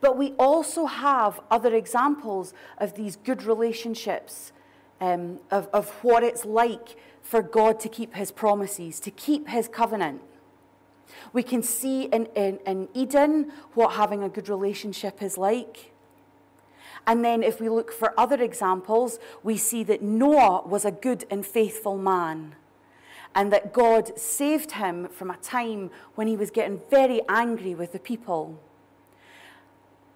But 0.00 0.16
we 0.16 0.32
also 0.32 0.86
have 0.86 1.40
other 1.50 1.74
examples 1.74 2.52
of 2.78 2.94
these 2.94 3.16
good 3.16 3.44
relationships, 3.44 4.52
um, 5.00 5.38
of, 5.50 5.68
of 5.72 5.90
what 6.02 6.24
it's 6.24 6.44
like 6.44 6.96
for 7.22 7.40
God 7.40 7.78
to 7.80 7.88
keep 7.88 8.14
his 8.14 8.32
promises, 8.32 8.98
to 9.00 9.10
keep 9.10 9.48
his 9.48 9.68
covenant. 9.68 10.20
We 11.32 11.42
can 11.42 11.62
see 11.62 12.04
in, 12.04 12.26
in, 12.34 12.58
in 12.66 12.88
Eden 12.94 13.52
what 13.74 13.94
having 13.94 14.22
a 14.22 14.28
good 14.28 14.48
relationship 14.48 15.22
is 15.22 15.38
like. 15.38 15.92
And 17.06 17.24
then, 17.24 17.42
if 17.42 17.60
we 17.60 17.68
look 17.68 17.92
for 17.92 18.18
other 18.18 18.40
examples, 18.40 19.18
we 19.42 19.56
see 19.56 19.82
that 19.84 20.02
Noah 20.02 20.66
was 20.66 20.84
a 20.84 20.92
good 20.92 21.24
and 21.30 21.44
faithful 21.44 21.98
man, 21.98 22.54
and 23.34 23.52
that 23.52 23.72
God 23.72 24.16
saved 24.18 24.72
him 24.72 25.08
from 25.08 25.30
a 25.30 25.36
time 25.38 25.90
when 26.14 26.28
he 26.28 26.36
was 26.36 26.52
getting 26.52 26.80
very 26.90 27.20
angry 27.28 27.74
with 27.74 27.92
the 27.92 27.98
people. 27.98 28.60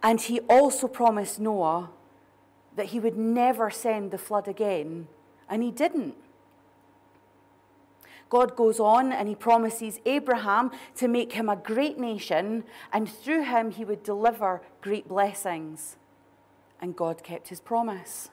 And 0.01 0.21
he 0.21 0.39
also 0.41 0.87
promised 0.87 1.41
Noah 1.41 1.91
that 2.77 2.87
he 2.87 3.01
would 3.01 3.17
never 3.17 3.71
send 3.71 4.13
the 4.13 4.19
flood 4.19 4.47
again, 4.47 5.09
and 5.49 5.65
he 5.65 5.73
didn't. 5.73 6.15
God 8.29 8.57
goes 8.57 8.81
on 8.81 9.13
and 9.13 9.29
he 9.29 9.35
promises 9.35 10.01
Abraham 10.05 10.71
to 10.97 11.09
make 11.09 11.33
him 11.33 11.49
a 11.49 11.57
great 11.57 11.99
nation, 11.99 12.65
and 12.93 13.09
through 13.09 13.45
him 13.45 13.71
he 13.71 13.85
would 13.85 14.03
deliver 14.03 14.63
great 14.81 15.09
blessings. 15.09 15.97
And 16.81 16.97
God 16.97 17.23
kept 17.23 17.49
his 17.49 17.61
promise. 17.61 18.31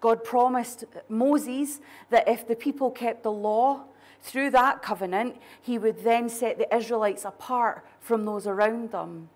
God 0.00 0.24
promised 0.24 0.84
Moses 1.08 1.80
that 2.10 2.28
if 2.28 2.46
the 2.46 2.56
people 2.56 2.90
kept 2.90 3.22
the 3.22 3.32
law, 3.32 3.84
through 4.20 4.50
that 4.50 4.82
covenant, 4.82 5.36
he 5.60 5.76
would 5.78 6.02
then 6.02 6.30
set 6.30 6.56
the 6.56 6.74
Israelites 6.74 7.26
apart 7.26 7.86
from 8.00 8.24
those 8.24 8.46
around 8.46 8.90
them 8.90 9.28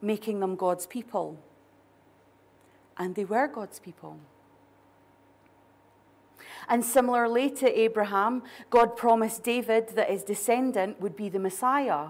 making 0.00 0.40
them 0.40 0.56
God's 0.56 0.86
people. 0.86 1.38
And 2.96 3.14
they 3.14 3.24
were 3.24 3.48
God's 3.48 3.78
people. 3.78 4.18
And 6.68 6.84
similarly 6.84 7.50
to 7.50 7.78
Abraham, 7.78 8.42
God 8.70 8.96
promised 8.96 9.44
David 9.44 9.90
that 9.90 10.10
his 10.10 10.24
descendant 10.24 11.00
would 11.00 11.16
be 11.16 11.28
the 11.28 11.38
Messiah. 11.38 12.08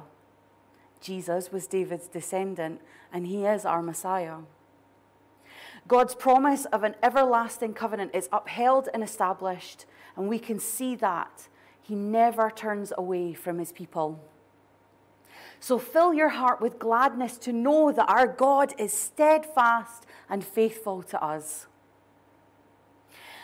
Jesus 1.00 1.52
was 1.52 1.66
David's 1.66 2.08
descendant, 2.08 2.80
and 3.12 3.26
he 3.26 3.44
is 3.44 3.64
our 3.64 3.82
Messiah. 3.82 4.38
God's 5.86 6.14
promise 6.14 6.64
of 6.66 6.82
an 6.82 6.96
everlasting 7.02 7.74
covenant 7.74 8.12
is 8.14 8.28
upheld 8.32 8.88
and 8.92 9.04
established, 9.04 9.84
and 10.16 10.28
we 10.28 10.38
can 10.38 10.58
see 10.58 10.96
that. 10.96 11.48
He 11.80 11.94
never 11.94 12.50
turns 12.50 12.92
away 12.98 13.34
from 13.34 13.58
his 13.58 13.70
people. 13.70 14.20
So 15.60 15.78
fill 15.78 16.12
your 16.12 16.30
heart 16.30 16.60
with 16.60 16.78
gladness 16.78 17.38
to 17.38 17.52
know 17.52 17.92
that 17.92 18.08
our 18.08 18.26
God 18.26 18.74
is 18.78 18.92
steadfast 18.92 20.06
and 20.28 20.44
faithful 20.44 21.02
to 21.04 21.22
us. 21.22 21.66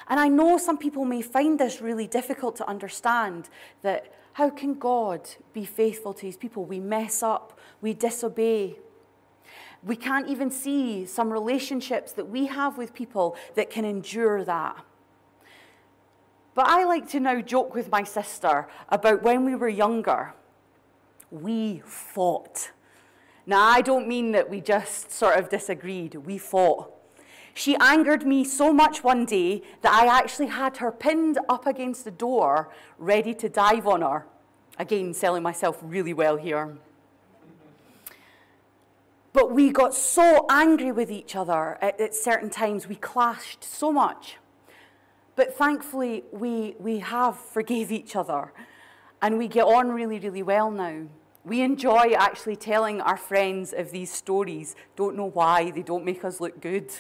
And 0.09 0.19
I 0.21 0.29
know 0.29 0.59
some 0.59 0.79
people 0.79 1.05
may 1.05 1.23
find 1.23 1.59
this 1.59 1.81
really 1.81 2.07
difficult 2.07 2.57
to 2.57 2.69
understand 2.69 3.49
that 3.83 4.13
how 4.35 4.51
can 4.51 4.75
God 4.75 5.29
be 5.53 5.65
faithful 5.65 6.15
to 6.15 6.27
his 6.27 6.37
people? 6.37 6.65
We 6.65 6.81
mess 6.81 7.23
up, 7.23 7.59
we 7.81 7.95
disobey. 7.95 8.79
We 9.83 9.97
can't 9.97 10.29
even 10.29 10.51
see 10.51 11.07
some 11.07 11.33
relationships 11.33 12.13
that 12.13 12.29
we 12.29 12.47
have 12.47 12.79
with 12.79 12.95
people 12.95 13.37
that 13.57 13.69
can 13.69 13.85
endure 13.85 14.45
that. 14.45 14.85
But 16.55 16.67
I 16.67 16.85
like 16.85 17.09
to 17.11 17.21
now 17.21 17.41
joke 17.41 17.75
with 17.75 17.91
my 17.91 18.05
sister 18.05 18.69
about 18.89 19.23
when 19.23 19.45
we 19.45 19.55
were 19.55 19.69
younger 19.69 20.35
we 21.33 21.83
fought. 21.85 22.71
Now, 23.47 23.63
I 23.63 23.81
don't 23.81 24.07
mean 24.07 24.33
that 24.33 24.49
we 24.49 24.61
just 24.61 25.11
sort 25.11 25.39
of 25.39 25.49
disagreed, 25.49 26.15
we 26.15 26.39
fought. 26.39 26.93
She 27.55 27.77
angered 27.77 28.27
me 28.27 28.45
so 28.45 28.73
much 28.73 29.05
one 29.05 29.25
day 29.25 29.63
that 29.83 29.93
I 29.93 30.07
actually 30.07 30.47
had 30.47 30.79
her 30.79 30.91
pinned 30.91 31.39
up 31.49 31.67
against 31.67 32.05
the 32.05 32.11
door, 32.11 32.71
ready 32.99 33.35
to 33.35 33.49
dive 33.49 33.87
on 33.87 34.03
her. 34.03 34.27
Again, 34.79 35.13
selling 35.13 35.43
myself 35.43 35.79
really 35.83 36.15
well 36.15 36.37
here. 36.37 36.77
But 39.33 39.51
we 39.51 39.71
got 39.71 39.95
so 39.95 40.47
angry 40.51 40.93
with 40.93 41.11
each 41.11 41.37
other 41.37 41.79
at, 41.83 42.01
at 42.01 42.15
certain 42.15 42.51
times, 42.51 42.87
we 42.87 42.97
clashed 42.97 43.65
so 43.65 43.93
much. 43.93 44.37
But 45.37 45.55
thankfully, 45.55 46.25
we, 46.33 46.75
we 46.79 46.99
have 46.99 47.39
forgave 47.39 47.91
each 48.01 48.17
other 48.17 48.53
and 49.21 49.39
we 49.39 49.49
get 49.49 49.65
on 49.65 49.93
really, 49.93 50.19
really 50.19 50.43
well 50.43 50.71
now. 50.71 51.07
We 51.45 51.61
enjoy 51.61 52.13
actually 52.17 52.57
telling 52.57 53.01
our 53.01 53.17
friends 53.17 53.73
of 53.73 53.91
these 53.91 54.13
stories. 54.13 54.77
Don't 54.97 55.17
know 55.17 55.31
why, 55.31 55.71
they 55.71 55.83
don't 55.83 56.05
make 56.05 56.25
us 56.25 56.41
look 56.41 56.61
good. 56.61 56.93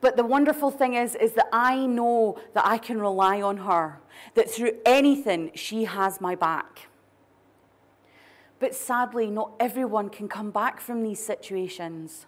But 0.00 0.16
the 0.16 0.24
wonderful 0.24 0.70
thing 0.70 0.94
is, 0.94 1.14
is 1.14 1.32
that 1.32 1.48
I 1.52 1.86
know 1.86 2.38
that 2.54 2.66
I 2.66 2.78
can 2.78 3.00
rely 3.00 3.40
on 3.40 3.58
her, 3.58 4.00
that 4.34 4.50
through 4.50 4.72
anything, 4.84 5.50
she 5.54 5.84
has 5.84 6.20
my 6.20 6.34
back. 6.34 6.88
But 8.58 8.74
sadly, 8.74 9.30
not 9.30 9.52
everyone 9.60 10.08
can 10.08 10.28
come 10.28 10.50
back 10.50 10.80
from 10.80 11.02
these 11.02 11.24
situations. 11.24 12.26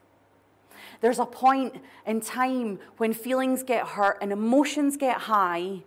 There's 1.00 1.18
a 1.18 1.26
point 1.26 1.76
in 2.06 2.20
time 2.20 2.78
when 2.96 3.12
feelings 3.12 3.62
get 3.62 3.88
hurt 3.88 4.18
and 4.20 4.32
emotions 4.32 4.96
get 4.96 5.22
high 5.22 5.82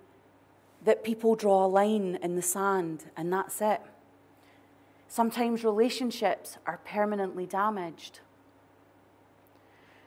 that 0.84 1.04
people 1.04 1.36
draw 1.36 1.66
a 1.66 1.68
line 1.68 2.18
in 2.22 2.36
the 2.36 2.42
sand, 2.42 3.06
and 3.16 3.32
that's 3.32 3.62
it. 3.62 3.82
Sometimes 5.08 5.64
relationships 5.64 6.58
are 6.66 6.80
permanently 6.86 7.46
damaged. 7.46 8.22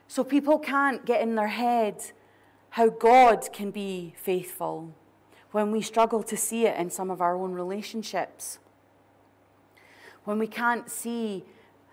So 0.07 0.23
people 0.23 0.59
can't 0.59 1.05
get 1.05 1.21
in 1.21 1.35
their 1.35 1.47
head 1.47 2.11
how 2.71 2.89
God 2.89 3.51
can 3.53 3.71
be 3.71 4.13
faithful 4.17 4.93
when 5.51 5.71
we 5.71 5.81
struggle 5.81 6.21
to 6.23 6.35
see 6.35 6.65
it 6.65 6.77
in 6.77 6.89
some 6.89 7.09
of 7.09 7.21
our 7.21 7.37
own 7.37 7.53
relationships. 7.53 8.59
When 10.25 10.37
we 10.37 10.47
can't 10.47 10.89
see 10.89 11.45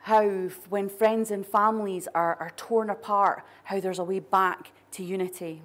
how, 0.02 0.48
when 0.68 0.88
friends 0.88 1.30
and 1.30 1.46
families 1.46 2.08
are, 2.14 2.34
are 2.40 2.50
torn 2.56 2.90
apart, 2.90 3.44
how 3.64 3.78
there's 3.78 4.00
a 4.00 4.04
way 4.04 4.18
back 4.18 4.72
to 4.92 5.04
unity. 5.04 5.62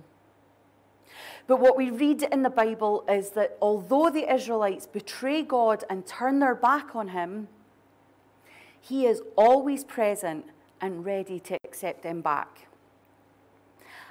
But 1.47 1.59
what 1.59 1.75
we 1.75 1.89
read 1.89 2.21
in 2.23 2.43
the 2.43 2.49
Bible 2.49 3.03
is 3.09 3.31
that 3.31 3.57
although 3.61 4.09
the 4.09 4.31
Israelites 4.31 4.85
betray 4.85 5.41
God 5.41 5.83
and 5.89 6.05
turn 6.05 6.39
their 6.39 6.53
back 6.53 6.95
on 6.95 7.09
him, 7.09 7.47
he 8.79 9.05
is 9.05 9.21
always 9.35 9.83
present 9.83 10.45
and 10.81 11.05
ready 11.05 11.39
to 11.41 11.57
accept 11.63 12.03
them 12.03 12.22
back. 12.22 12.67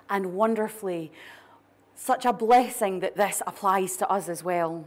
And 0.08 0.34
wonderfully, 0.34 1.12
such 1.94 2.24
a 2.24 2.32
blessing 2.32 3.00
that 3.00 3.16
this 3.16 3.42
applies 3.46 3.96
to 3.96 4.08
us 4.08 4.28
as 4.28 4.44
well. 4.44 4.84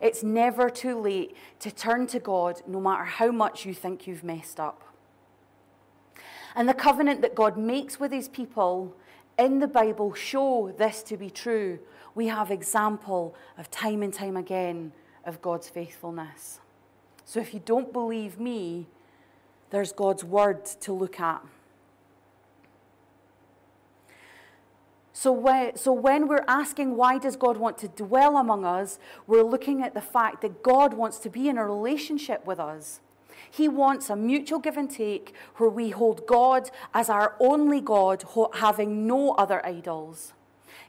It's 0.00 0.22
never 0.22 0.70
too 0.70 0.98
late 0.98 1.36
to 1.60 1.70
turn 1.70 2.06
to 2.08 2.20
God 2.20 2.62
no 2.66 2.80
matter 2.80 3.04
how 3.04 3.30
much 3.30 3.66
you 3.66 3.74
think 3.74 4.06
you've 4.06 4.24
messed 4.24 4.60
up. 4.60 4.82
And 6.54 6.68
the 6.68 6.74
covenant 6.74 7.22
that 7.22 7.34
God 7.34 7.56
makes 7.56 7.98
with 7.98 8.12
his 8.12 8.28
people 8.28 8.94
in 9.38 9.58
the 9.58 9.68
Bible 9.68 10.14
show 10.14 10.74
this 10.76 11.02
to 11.04 11.16
be 11.16 11.30
true. 11.30 11.78
We 12.14 12.26
have 12.26 12.50
example 12.50 13.34
of 13.56 13.70
time 13.70 14.02
and 14.02 14.12
time 14.12 14.36
again 14.36 14.92
of 15.24 15.40
God's 15.40 15.68
faithfulness. 15.68 16.60
So 17.24 17.40
if 17.40 17.54
you 17.54 17.60
don't 17.64 17.92
believe 17.92 18.40
me, 18.40 18.86
there's 19.70 19.92
God's 19.92 20.24
word 20.24 20.64
to 20.64 20.92
look 20.92 21.20
at. 21.20 21.42
So 25.20 25.32
when, 25.32 25.76
so 25.76 25.92
when 25.92 26.28
we're 26.28 26.46
asking 26.48 26.96
why 26.96 27.18
does 27.18 27.36
God 27.36 27.58
want 27.58 27.76
to 27.78 27.88
dwell 27.88 28.38
among 28.38 28.64
us, 28.64 28.98
we're 29.26 29.42
looking 29.42 29.82
at 29.82 29.92
the 29.92 30.00
fact 30.00 30.40
that 30.40 30.62
God 30.62 30.94
wants 30.94 31.18
to 31.18 31.28
be 31.28 31.46
in 31.46 31.58
a 31.58 31.66
relationship 31.66 32.46
with 32.46 32.58
us. 32.58 33.00
He 33.50 33.68
wants 33.68 34.08
a 34.08 34.16
mutual 34.16 34.60
give 34.60 34.78
and 34.78 34.90
take 34.90 35.34
where 35.56 35.68
we 35.68 35.90
hold 35.90 36.26
God 36.26 36.70
as 36.94 37.10
our 37.10 37.36
only 37.38 37.82
God, 37.82 38.24
having 38.54 39.06
no 39.06 39.32
other 39.32 39.64
idols, 39.66 40.32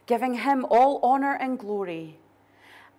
giving 0.06 0.34
Him 0.34 0.64
all 0.70 0.98
honor 1.02 1.36
and 1.38 1.58
glory, 1.58 2.18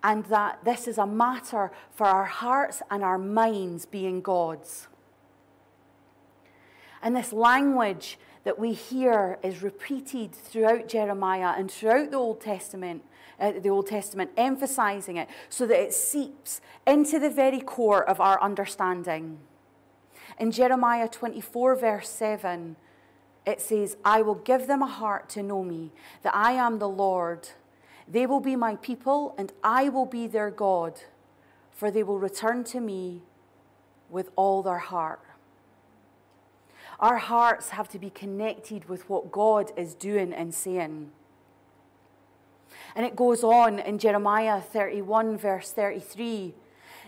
and 0.04 0.24
that 0.26 0.64
this 0.64 0.86
is 0.86 0.98
a 0.98 1.06
matter 1.06 1.72
for 1.90 2.06
our 2.06 2.26
hearts 2.26 2.80
and 2.92 3.02
our 3.02 3.18
minds 3.18 3.86
being 3.86 4.20
God's. 4.20 4.86
And 7.04 7.14
this 7.14 7.34
language 7.34 8.18
that 8.44 8.58
we 8.58 8.72
hear 8.72 9.38
is 9.42 9.62
repeated 9.62 10.34
throughout 10.34 10.88
Jeremiah 10.88 11.52
and 11.56 11.70
throughout 11.70 12.10
the 12.10 12.16
Old 12.16 12.40
Testament. 12.40 13.04
Uh, 13.38 13.52
the 13.60 13.68
Old 13.68 13.88
Testament, 13.88 14.30
emphasizing 14.36 15.16
it 15.16 15.28
so 15.48 15.66
that 15.66 15.80
it 15.80 15.92
seeps 15.92 16.60
into 16.86 17.18
the 17.18 17.28
very 17.28 17.60
core 17.60 18.08
of 18.08 18.20
our 18.20 18.40
understanding. 18.40 19.38
In 20.38 20.52
Jeremiah 20.52 21.08
24, 21.08 21.74
verse 21.74 22.08
7, 22.08 22.76
it 23.44 23.60
says, 23.60 23.96
I 24.04 24.22
will 24.22 24.36
give 24.36 24.68
them 24.68 24.82
a 24.82 24.86
heart 24.86 25.28
to 25.30 25.42
know 25.42 25.64
me, 25.64 25.90
that 26.22 26.34
I 26.34 26.52
am 26.52 26.78
the 26.78 26.88
Lord. 26.88 27.48
They 28.08 28.24
will 28.24 28.40
be 28.40 28.54
my 28.54 28.76
people, 28.76 29.34
and 29.36 29.52
I 29.64 29.88
will 29.88 30.06
be 30.06 30.28
their 30.28 30.50
God, 30.50 31.00
for 31.72 31.90
they 31.90 32.04
will 32.04 32.20
return 32.20 32.62
to 32.64 32.80
me 32.80 33.22
with 34.08 34.30
all 34.36 34.62
their 34.62 34.78
heart. 34.78 35.20
Our 37.00 37.18
hearts 37.18 37.70
have 37.70 37.88
to 37.90 37.98
be 37.98 38.10
connected 38.10 38.88
with 38.88 39.08
what 39.08 39.32
God 39.32 39.72
is 39.76 39.94
doing 39.94 40.32
and 40.32 40.54
saying. 40.54 41.10
And 42.94 43.04
it 43.04 43.16
goes 43.16 43.42
on 43.42 43.78
in 43.80 43.98
Jeremiah 43.98 44.60
31, 44.60 45.36
verse 45.36 45.72
33. 45.72 46.54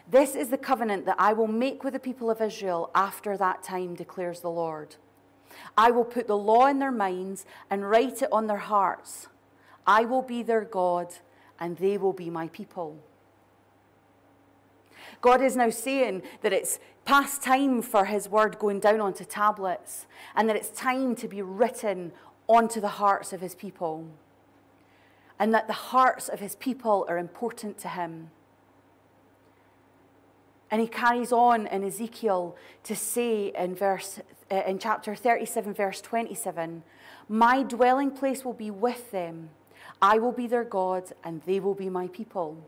This 0.08 0.34
is 0.34 0.48
the 0.48 0.58
covenant 0.58 1.06
that 1.06 1.16
I 1.18 1.32
will 1.32 1.48
make 1.48 1.82
with 1.82 1.92
the 1.92 2.00
people 2.00 2.30
of 2.30 2.40
Israel 2.40 2.90
after 2.94 3.36
that 3.36 3.62
time, 3.62 3.94
declares 3.94 4.40
the 4.40 4.50
Lord. 4.50 4.96
I 5.76 5.90
will 5.90 6.04
put 6.04 6.26
the 6.26 6.36
law 6.36 6.66
in 6.66 6.78
their 6.78 6.92
minds 6.92 7.44
and 7.70 7.88
write 7.88 8.22
it 8.22 8.28
on 8.32 8.46
their 8.46 8.56
hearts. 8.56 9.28
I 9.86 10.04
will 10.04 10.22
be 10.22 10.42
their 10.42 10.64
God, 10.64 11.14
and 11.58 11.76
they 11.76 11.96
will 11.98 12.12
be 12.12 12.30
my 12.30 12.48
people. 12.48 12.98
God 15.26 15.42
is 15.42 15.56
now 15.56 15.70
saying 15.70 16.22
that 16.42 16.52
it's 16.52 16.78
past 17.04 17.42
time 17.42 17.82
for 17.82 18.04
his 18.04 18.28
word 18.28 18.60
going 18.60 18.78
down 18.78 19.00
onto 19.00 19.24
tablets, 19.24 20.06
and 20.36 20.48
that 20.48 20.54
it's 20.54 20.70
time 20.70 21.16
to 21.16 21.26
be 21.26 21.42
written 21.42 22.12
onto 22.46 22.80
the 22.80 22.94
hearts 23.02 23.32
of 23.32 23.40
his 23.40 23.52
people, 23.52 24.06
and 25.36 25.52
that 25.52 25.66
the 25.66 25.72
hearts 25.90 26.28
of 26.28 26.38
his 26.38 26.54
people 26.54 27.04
are 27.08 27.18
important 27.18 27.76
to 27.78 27.88
him. 27.88 28.30
And 30.70 30.80
he 30.80 30.86
carries 30.86 31.32
on 31.32 31.66
in 31.66 31.82
Ezekiel 31.82 32.56
to 32.84 32.94
say 32.94 33.48
in, 33.48 33.74
verse, 33.74 34.20
uh, 34.48 34.62
in 34.64 34.78
chapter 34.78 35.16
37, 35.16 35.74
verse 35.74 36.00
27 36.02 36.84
My 37.28 37.64
dwelling 37.64 38.12
place 38.12 38.44
will 38.44 38.52
be 38.52 38.70
with 38.70 39.10
them. 39.10 39.50
I 40.00 40.20
will 40.20 40.30
be 40.30 40.46
their 40.46 40.62
God, 40.62 41.10
and 41.24 41.42
they 41.46 41.58
will 41.58 41.74
be 41.74 41.90
my 41.90 42.06
people. 42.06 42.64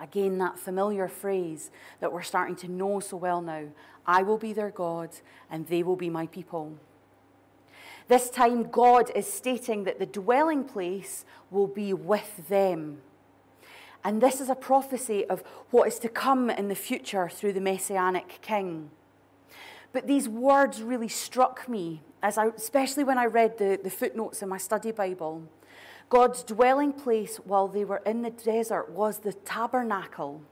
Again, 0.00 0.38
that 0.38 0.58
familiar 0.58 1.08
phrase 1.08 1.70
that 2.00 2.12
we're 2.12 2.22
starting 2.22 2.56
to 2.56 2.68
know 2.68 3.00
so 3.00 3.16
well 3.16 3.40
now 3.40 3.64
I 4.08 4.22
will 4.22 4.38
be 4.38 4.54
their 4.54 4.70
God, 4.70 5.10
and 5.50 5.66
they 5.66 5.82
will 5.82 5.94
be 5.94 6.08
my 6.08 6.26
people. 6.28 6.78
This 8.08 8.30
time, 8.30 8.70
God 8.70 9.10
is 9.14 9.30
stating 9.30 9.84
that 9.84 9.98
the 9.98 10.06
dwelling 10.06 10.64
place 10.64 11.26
will 11.50 11.66
be 11.66 11.92
with 11.92 12.48
them. 12.48 13.02
And 14.02 14.22
this 14.22 14.40
is 14.40 14.48
a 14.48 14.54
prophecy 14.54 15.26
of 15.26 15.42
what 15.70 15.88
is 15.88 15.98
to 15.98 16.08
come 16.08 16.48
in 16.48 16.68
the 16.68 16.74
future 16.74 17.28
through 17.28 17.52
the 17.52 17.60
Messianic 17.60 18.38
King. 18.40 18.90
But 19.92 20.06
these 20.06 20.26
words 20.26 20.82
really 20.82 21.08
struck 21.08 21.68
me, 21.68 22.00
as 22.22 22.38
I, 22.38 22.46
especially 22.46 23.04
when 23.04 23.18
I 23.18 23.26
read 23.26 23.58
the, 23.58 23.78
the 23.82 23.90
footnotes 23.90 24.40
in 24.40 24.48
my 24.48 24.58
study 24.58 24.90
Bible. 24.90 25.42
God's 26.08 26.42
dwelling 26.42 26.92
place 26.92 27.36
while 27.36 27.68
they 27.68 27.84
were 27.84 28.02
in 28.06 28.22
the 28.22 28.30
desert 28.30 28.90
was 28.90 29.18
the 29.18 29.32
tabernacle. 29.32 30.42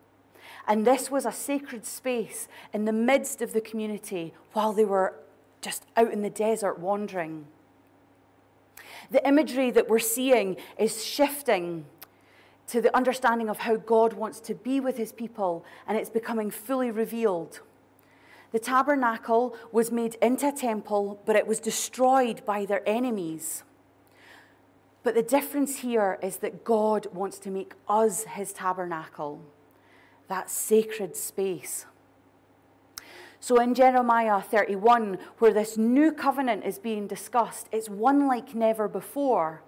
And 0.68 0.86
this 0.86 1.10
was 1.10 1.24
a 1.24 1.32
sacred 1.32 1.86
space 1.86 2.48
in 2.72 2.84
the 2.84 2.92
midst 2.92 3.40
of 3.40 3.52
the 3.52 3.60
community 3.60 4.34
while 4.52 4.72
they 4.72 4.84
were 4.84 5.14
just 5.60 5.84
out 5.96 6.12
in 6.12 6.22
the 6.22 6.30
desert 6.30 6.78
wandering. 6.78 7.46
The 9.10 9.26
imagery 9.26 9.70
that 9.70 9.88
we're 9.88 9.98
seeing 9.98 10.56
is 10.78 11.04
shifting 11.04 11.86
to 12.68 12.80
the 12.80 12.94
understanding 12.96 13.48
of 13.48 13.58
how 13.58 13.76
God 13.76 14.12
wants 14.12 14.40
to 14.40 14.54
be 14.54 14.80
with 14.80 14.96
his 14.96 15.12
people, 15.12 15.64
and 15.86 15.96
it's 15.96 16.10
becoming 16.10 16.50
fully 16.50 16.90
revealed. 16.90 17.60
The 18.50 18.58
tabernacle 18.58 19.56
was 19.70 19.92
made 19.92 20.16
into 20.16 20.48
a 20.48 20.52
temple, 20.52 21.20
but 21.24 21.36
it 21.36 21.46
was 21.46 21.60
destroyed 21.60 22.44
by 22.44 22.64
their 22.64 22.86
enemies. 22.88 23.62
But 25.06 25.14
the 25.14 25.22
difference 25.22 25.76
here 25.76 26.18
is 26.20 26.38
that 26.38 26.64
God 26.64 27.06
wants 27.14 27.38
to 27.38 27.48
make 27.48 27.74
us 27.88 28.24
his 28.24 28.52
tabernacle, 28.52 29.40
that 30.26 30.50
sacred 30.50 31.14
space. 31.14 31.86
So 33.38 33.60
in 33.60 33.72
Jeremiah 33.72 34.42
31, 34.42 35.18
where 35.38 35.52
this 35.52 35.76
new 35.78 36.10
covenant 36.10 36.64
is 36.64 36.80
being 36.80 37.06
discussed, 37.06 37.68
it's 37.70 37.88
one 37.88 38.26
like 38.26 38.56
never 38.56 38.88
before. 38.88 39.62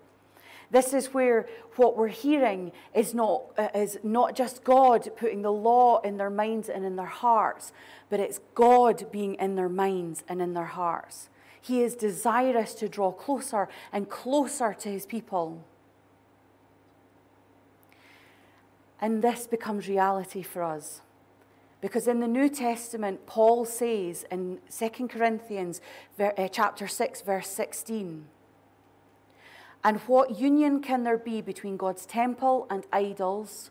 This 0.72 0.92
is 0.92 1.14
where 1.14 1.48
what 1.77 1.96
we're 1.96 2.09
hearing 2.09 2.72
is 2.92 3.14
not, 3.14 3.42
uh, 3.57 3.68
is 3.77 3.96
not 4.03 4.35
just 4.35 4.64
God 4.64 5.09
putting 5.16 5.42
the 5.42 5.53
law 5.53 6.01
in 6.01 6.16
their 6.16 6.31
minds 6.31 6.68
and 6.68 6.85
in 6.85 6.96
their 6.96 7.07
hearts, 7.07 7.72
but 8.11 8.18
it's 8.18 8.40
God 8.57 9.07
being 9.12 9.37
in 9.37 9.55
their 9.55 9.68
minds 9.68 10.24
and 10.29 10.42
in 10.42 10.55
their 10.55 10.64
hearts. 10.64 11.29
He 11.61 11.83
is 11.83 11.94
desirous 11.94 12.75
to 12.75 12.88
draw 12.88 13.12
closer 13.12 13.68
and 13.92 14.09
closer 14.09 14.75
to 14.75 14.88
his 14.88 15.07
people. 15.07 15.64
And 19.01 19.23
this 19.23 19.47
becomes 19.47 19.88
reality 19.88 20.42
for 20.42 20.62
us. 20.62 21.03
Because 21.81 22.09
in 22.09 22.18
the 22.18 22.27
New 22.27 22.49
Testament, 22.49 23.27
Paul 23.27 23.64
says 23.64 24.25
in 24.31 24.59
2 24.77 25.09
Corinthians 25.09 25.81
uh, 26.18 26.49
chapter 26.49 26.88
6, 26.88 27.23
verse 27.23 27.49
16, 27.49 28.27
and 29.85 29.99
what 30.01 30.38
union 30.40 30.81
can 30.81 31.05
there 31.05 31.18
be 31.18 31.40
between 31.40 31.77
God's 31.77 32.05
temple 32.05 32.66
and 32.68 32.85
idols? 32.92 33.71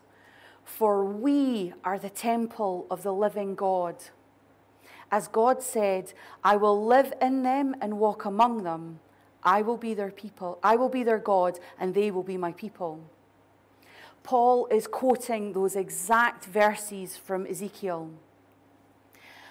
For 0.64 1.04
we 1.04 1.74
are 1.84 1.98
the 1.98 2.10
temple 2.10 2.86
of 2.90 3.02
the 3.02 3.12
living 3.12 3.54
God. 3.54 3.96
As 5.10 5.28
God 5.28 5.62
said, 5.62 6.12
I 6.44 6.56
will 6.56 6.84
live 6.84 7.12
in 7.20 7.42
them 7.42 7.74
and 7.80 7.98
walk 7.98 8.24
among 8.24 8.62
them. 8.64 9.00
I 9.42 9.62
will 9.62 9.76
be 9.76 9.94
their 9.94 10.10
people. 10.10 10.58
I 10.62 10.76
will 10.76 10.88
be 10.88 11.02
their 11.02 11.18
God, 11.18 11.58
and 11.78 11.94
they 11.94 12.10
will 12.10 12.22
be 12.22 12.36
my 12.36 12.52
people. 12.52 13.00
Paul 14.22 14.66
is 14.66 14.86
quoting 14.86 15.52
those 15.52 15.74
exact 15.76 16.44
verses 16.44 17.16
from 17.16 17.46
Ezekiel. 17.46 18.10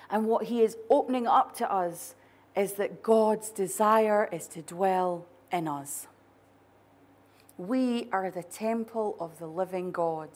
And 0.10 0.28
what 0.28 0.46
he 0.46 0.62
is 0.62 0.78
opening 0.90 1.26
up 1.26 1.56
to 1.58 1.72
us 1.72 2.14
is 2.56 2.74
that 2.74 3.02
God's 3.02 3.50
desire 3.50 4.30
is 4.32 4.48
to 4.50 4.62
dwell 4.62 5.26
in 5.52 5.68
us. 5.68 6.08
We 7.58 8.08
are 8.12 8.30
the 8.30 8.44
temple 8.44 9.16
of 9.20 9.40
the 9.40 9.48
living 9.48 9.92
God. 9.92 10.30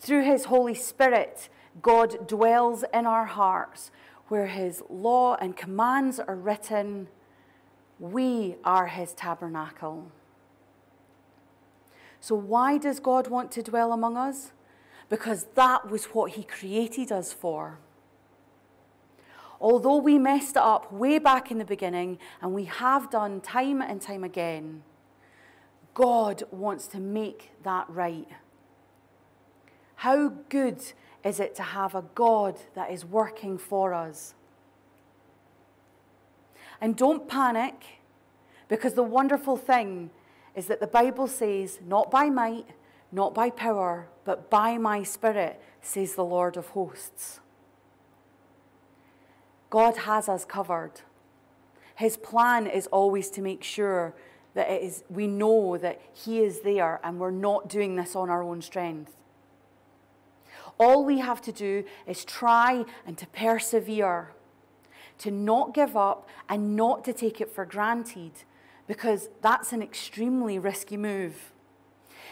Through 0.00 0.24
his 0.24 0.46
Holy 0.46 0.74
Spirit, 0.74 1.48
God 1.80 2.28
dwells 2.28 2.84
in 2.92 3.06
our 3.06 3.24
hearts 3.24 3.90
where 4.28 4.46
his 4.46 4.82
law 4.88 5.36
and 5.36 5.56
commands 5.56 6.18
are 6.18 6.36
written. 6.36 7.08
We 7.98 8.56
are 8.64 8.88
his 8.88 9.14
tabernacle. 9.14 10.10
So, 12.20 12.34
why 12.34 12.78
does 12.78 13.00
God 13.00 13.28
want 13.28 13.50
to 13.52 13.62
dwell 13.62 13.92
among 13.92 14.16
us? 14.16 14.52
Because 15.08 15.46
that 15.54 15.90
was 15.90 16.06
what 16.06 16.32
he 16.32 16.44
created 16.44 17.10
us 17.10 17.32
for. 17.32 17.78
Although 19.60 19.98
we 19.98 20.18
messed 20.18 20.56
it 20.56 20.62
up 20.62 20.92
way 20.92 21.18
back 21.18 21.50
in 21.50 21.58
the 21.58 21.64
beginning, 21.64 22.18
and 22.40 22.52
we 22.52 22.64
have 22.64 23.10
done 23.10 23.40
time 23.40 23.80
and 23.80 24.00
time 24.00 24.24
again, 24.24 24.82
God 25.94 26.42
wants 26.50 26.86
to 26.88 26.98
make 26.98 27.50
that 27.62 27.88
right. 27.88 28.28
How 29.96 30.28
good 30.48 30.82
is 31.24 31.40
it 31.40 31.54
to 31.56 31.62
have 31.62 31.94
a 31.94 32.04
God 32.14 32.58
that 32.74 32.90
is 32.90 33.04
working 33.04 33.58
for 33.58 33.94
us? 33.94 34.34
And 36.80 36.96
don't 36.96 37.28
panic, 37.28 37.84
because 38.68 38.94
the 38.94 39.02
wonderful 39.02 39.56
thing 39.56 40.10
is 40.56 40.66
that 40.66 40.80
the 40.80 40.86
Bible 40.86 41.28
says, 41.28 41.78
not 41.86 42.10
by 42.10 42.28
might, 42.28 42.66
not 43.12 43.34
by 43.34 43.50
power, 43.50 44.08
but 44.24 44.50
by 44.50 44.78
my 44.78 45.02
spirit, 45.02 45.62
says 45.80 46.14
the 46.14 46.24
Lord 46.24 46.56
of 46.56 46.68
hosts. 46.68 47.40
God 49.70 49.98
has 49.98 50.28
us 50.28 50.44
covered. 50.44 51.02
His 51.94 52.16
plan 52.16 52.66
is 52.66 52.86
always 52.88 53.30
to 53.30 53.42
make 53.42 53.62
sure 53.62 54.14
that 54.54 54.68
it 54.70 54.82
is, 54.82 55.04
we 55.08 55.26
know 55.26 55.78
that 55.78 56.00
He 56.12 56.40
is 56.40 56.60
there 56.60 57.00
and 57.04 57.18
we're 57.18 57.30
not 57.30 57.68
doing 57.68 57.96
this 57.96 58.14
on 58.16 58.28
our 58.28 58.42
own 58.42 58.60
strength. 58.60 59.12
All 60.78 61.04
we 61.04 61.18
have 61.18 61.40
to 61.42 61.52
do 61.52 61.84
is 62.06 62.24
try 62.24 62.84
and 63.06 63.16
to 63.18 63.26
persevere, 63.28 64.32
to 65.18 65.30
not 65.30 65.74
give 65.74 65.96
up 65.96 66.28
and 66.48 66.76
not 66.76 67.04
to 67.04 67.12
take 67.12 67.40
it 67.40 67.50
for 67.50 67.64
granted, 67.64 68.32
because 68.86 69.28
that's 69.40 69.72
an 69.72 69.82
extremely 69.82 70.58
risky 70.58 70.96
move. 70.96 71.52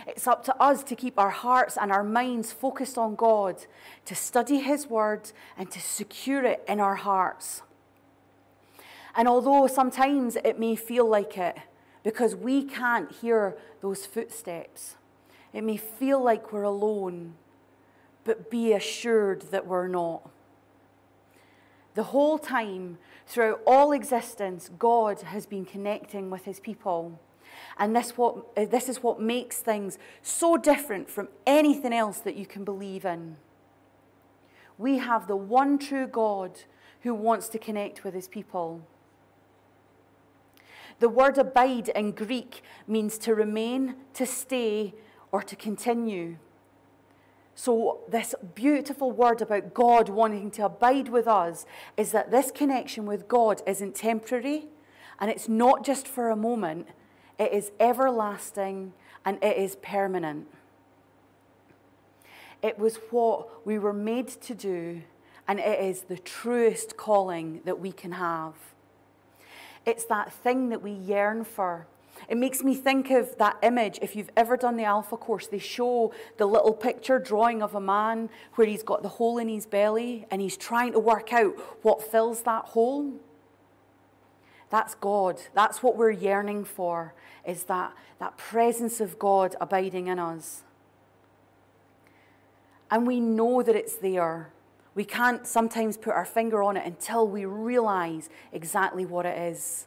It's 0.06 0.26
up 0.26 0.44
to 0.44 0.62
us 0.62 0.82
to 0.84 0.96
keep 0.96 1.18
our 1.18 1.30
hearts 1.30 1.76
and 1.80 1.92
our 1.92 2.02
minds 2.02 2.52
focused 2.52 2.96
on 2.96 3.14
God, 3.14 3.66
to 4.06 4.14
study 4.14 4.60
His 4.60 4.86
Word, 4.86 5.30
and 5.56 5.70
to 5.70 5.80
secure 5.80 6.44
it 6.44 6.64
in 6.66 6.80
our 6.80 6.96
hearts. 6.96 7.62
And 9.14 9.28
although 9.28 9.66
sometimes 9.66 10.36
it 10.36 10.58
may 10.58 10.74
feel 10.74 11.06
like 11.06 11.36
it, 11.36 11.56
because 12.02 12.34
we 12.34 12.64
can't 12.64 13.12
hear 13.12 13.56
those 13.80 14.06
footsteps. 14.06 14.96
It 15.52 15.62
may 15.62 15.76
feel 15.76 16.22
like 16.22 16.52
we're 16.52 16.62
alone, 16.62 17.34
but 18.24 18.50
be 18.50 18.72
assured 18.72 19.42
that 19.50 19.66
we're 19.66 19.88
not. 19.88 20.28
The 21.94 22.04
whole 22.04 22.38
time, 22.38 22.98
throughout 23.26 23.60
all 23.66 23.92
existence, 23.92 24.70
God 24.78 25.22
has 25.22 25.46
been 25.46 25.64
connecting 25.64 26.30
with 26.30 26.44
his 26.44 26.60
people. 26.60 27.20
And 27.78 27.96
this, 27.96 28.16
what, 28.16 28.46
uh, 28.56 28.66
this 28.66 28.88
is 28.88 29.02
what 29.02 29.20
makes 29.20 29.58
things 29.58 29.98
so 30.22 30.56
different 30.56 31.10
from 31.10 31.28
anything 31.46 31.92
else 31.92 32.18
that 32.20 32.36
you 32.36 32.46
can 32.46 32.64
believe 32.64 33.04
in. 33.04 33.36
We 34.78 34.98
have 34.98 35.26
the 35.26 35.36
one 35.36 35.78
true 35.78 36.06
God 36.06 36.60
who 37.02 37.14
wants 37.14 37.48
to 37.48 37.58
connect 37.58 38.04
with 38.04 38.14
his 38.14 38.28
people. 38.28 38.82
The 41.00 41.08
word 41.08 41.38
abide 41.38 41.88
in 41.88 42.12
Greek 42.12 42.62
means 42.86 43.18
to 43.18 43.34
remain, 43.34 43.96
to 44.14 44.26
stay, 44.26 44.94
or 45.32 45.42
to 45.42 45.56
continue. 45.56 46.36
So, 47.62 47.98
this 48.08 48.34
beautiful 48.54 49.12
word 49.12 49.42
about 49.42 49.74
God 49.74 50.08
wanting 50.08 50.50
to 50.52 50.64
abide 50.64 51.10
with 51.10 51.28
us 51.28 51.66
is 51.94 52.10
that 52.12 52.30
this 52.30 52.50
connection 52.50 53.04
with 53.04 53.28
God 53.28 53.60
isn't 53.66 53.94
temporary 53.94 54.68
and 55.20 55.30
it's 55.30 55.46
not 55.46 55.84
just 55.84 56.08
for 56.08 56.30
a 56.30 56.36
moment, 56.36 56.88
it 57.38 57.52
is 57.52 57.70
everlasting 57.78 58.94
and 59.26 59.36
it 59.44 59.58
is 59.58 59.76
permanent. 59.76 60.46
It 62.62 62.78
was 62.78 62.96
what 63.10 63.66
we 63.66 63.78
were 63.78 63.92
made 63.92 64.28
to 64.28 64.54
do, 64.54 65.02
and 65.46 65.60
it 65.60 65.80
is 65.80 66.04
the 66.04 66.16
truest 66.16 66.96
calling 66.96 67.60
that 67.66 67.78
we 67.78 67.92
can 67.92 68.12
have. 68.12 68.54
It's 69.84 70.06
that 70.06 70.32
thing 70.32 70.70
that 70.70 70.80
we 70.80 70.92
yearn 70.92 71.44
for. 71.44 71.86
It 72.28 72.36
makes 72.36 72.62
me 72.62 72.74
think 72.74 73.10
of 73.10 73.36
that 73.38 73.56
image. 73.62 73.98
If 74.02 74.14
you've 74.14 74.30
ever 74.36 74.56
done 74.56 74.76
the 74.76 74.84
Alpha 74.84 75.16
course, 75.16 75.46
they 75.46 75.58
show 75.58 76.12
the 76.36 76.46
little 76.46 76.72
picture 76.72 77.18
drawing 77.18 77.62
of 77.62 77.74
a 77.74 77.80
man 77.80 78.30
where 78.54 78.66
he's 78.66 78.82
got 78.82 79.02
the 79.02 79.08
hole 79.08 79.38
in 79.38 79.48
his 79.48 79.66
belly 79.66 80.26
and 80.30 80.40
he's 80.40 80.56
trying 80.56 80.92
to 80.92 80.98
work 80.98 81.32
out 81.32 81.58
what 81.82 82.02
fills 82.02 82.42
that 82.42 82.66
hole. 82.66 83.14
That's 84.70 84.94
God. 84.94 85.40
That's 85.54 85.82
what 85.82 85.96
we're 85.96 86.12
yearning 86.12 86.64
for, 86.64 87.14
is 87.44 87.64
that, 87.64 87.92
that 88.20 88.36
presence 88.36 89.00
of 89.00 89.18
God 89.18 89.56
abiding 89.60 90.06
in 90.06 90.18
us. 90.18 90.62
And 92.90 93.06
we 93.06 93.20
know 93.20 93.62
that 93.62 93.74
it's 93.74 93.96
there. 93.96 94.52
We 94.94 95.04
can't 95.04 95.46
sometimes 95.46 95.96
put 95.96 96.14
our 96.14 96.24
finger 96.24 96.62
on 96.62 96.76
it 96.76 96.84
until 96.86 97.26
we 97.26 97.44
realize 97.44 98.28
exactly 98.52 99.04
what 99.04 99.26
it 99.26 99.38
is. 99.38 99.86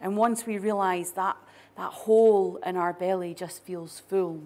And 0.00 0.16
once 0.16 0.46
we 0.46 0.58
realize 0.58 1.12
that, 1.12 1.36
that 1.76 1.92
hole 1.92 2.58
in 2.64 2.76
our 2.76 2.92
belly 2.92 3.34
just 3.34 3.64
feels 3.64 4.00
full. 4.00 4.42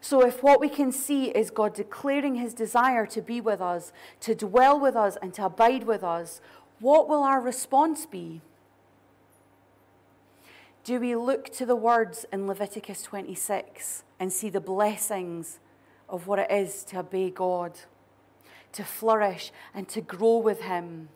So, 0.00 0.20
if 0.20 0.42
what 0.42 0.60
we 0.60 0.68
can 0.68 0.92
see 0.92 1.30
is 1.30 1.50
God 1.50 1.74
declaring 1.74 2.34
his 2.34 2.52
desire 2.52 3.06
to 3.06 3.22
be 3.22 3.40
with 3.40 3.62
us, 3.62 3.90
to 4.20 4.34
dwell 4.34 4.78
with 4.78 4.96
us, 4.96 5.16
and 5.22 5.32
to 5.34 5.46
abide 5.46 5.84
with 5.84 6.04
us, 6.04 6.42
what 6.78 7.08
will 7.08 7.22
our 7.22 7.40
response 7.40 8.04
be? 8.04 8.42
Do 10.84 11.00
we 11.00 11.16
look 11.16 11.50
to 11.54 11.64
the 11.64 11.74
words 11.74 12.26
in 12.30 12.46
Leviticus 12.46 13.02
26 13.02 14.02
and 14.20 14.30
see 14.30 14.50
the 14.50 14.60
blessings 14.60 15.58
of 16.10 16.26
what 16.26 16.38
it 16.38 16.50
is 16.50 16.84
to 16.84 16.98
obey 16.98 17.30
God, 17.30 17.72
to 18.72 18.84
flourish 18.84 19.50
and 19.72 19.88
to 19.88 20.02
grow 20.02 20.36
with 20.36 20.60
Him? 20.60 21.08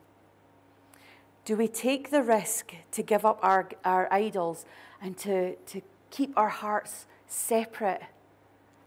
Do 1.48 1.56
we 1.56 1.66
take 1.66 2.11
the 2.11 2.22
risk 2.22 2.74
to 2.92 3.02
give 3.02 3.24
up 3.24 3.38
our, 3.40 3.70
our 3.82 4.12
idols 4.12 4.66
and 5.00 5.16
to, 5.16 5.56
to 5.56 5.80
keep 6.11 6.37
our 6.37 6.50
hearts 6.50 7.06
separate 7.26 8.02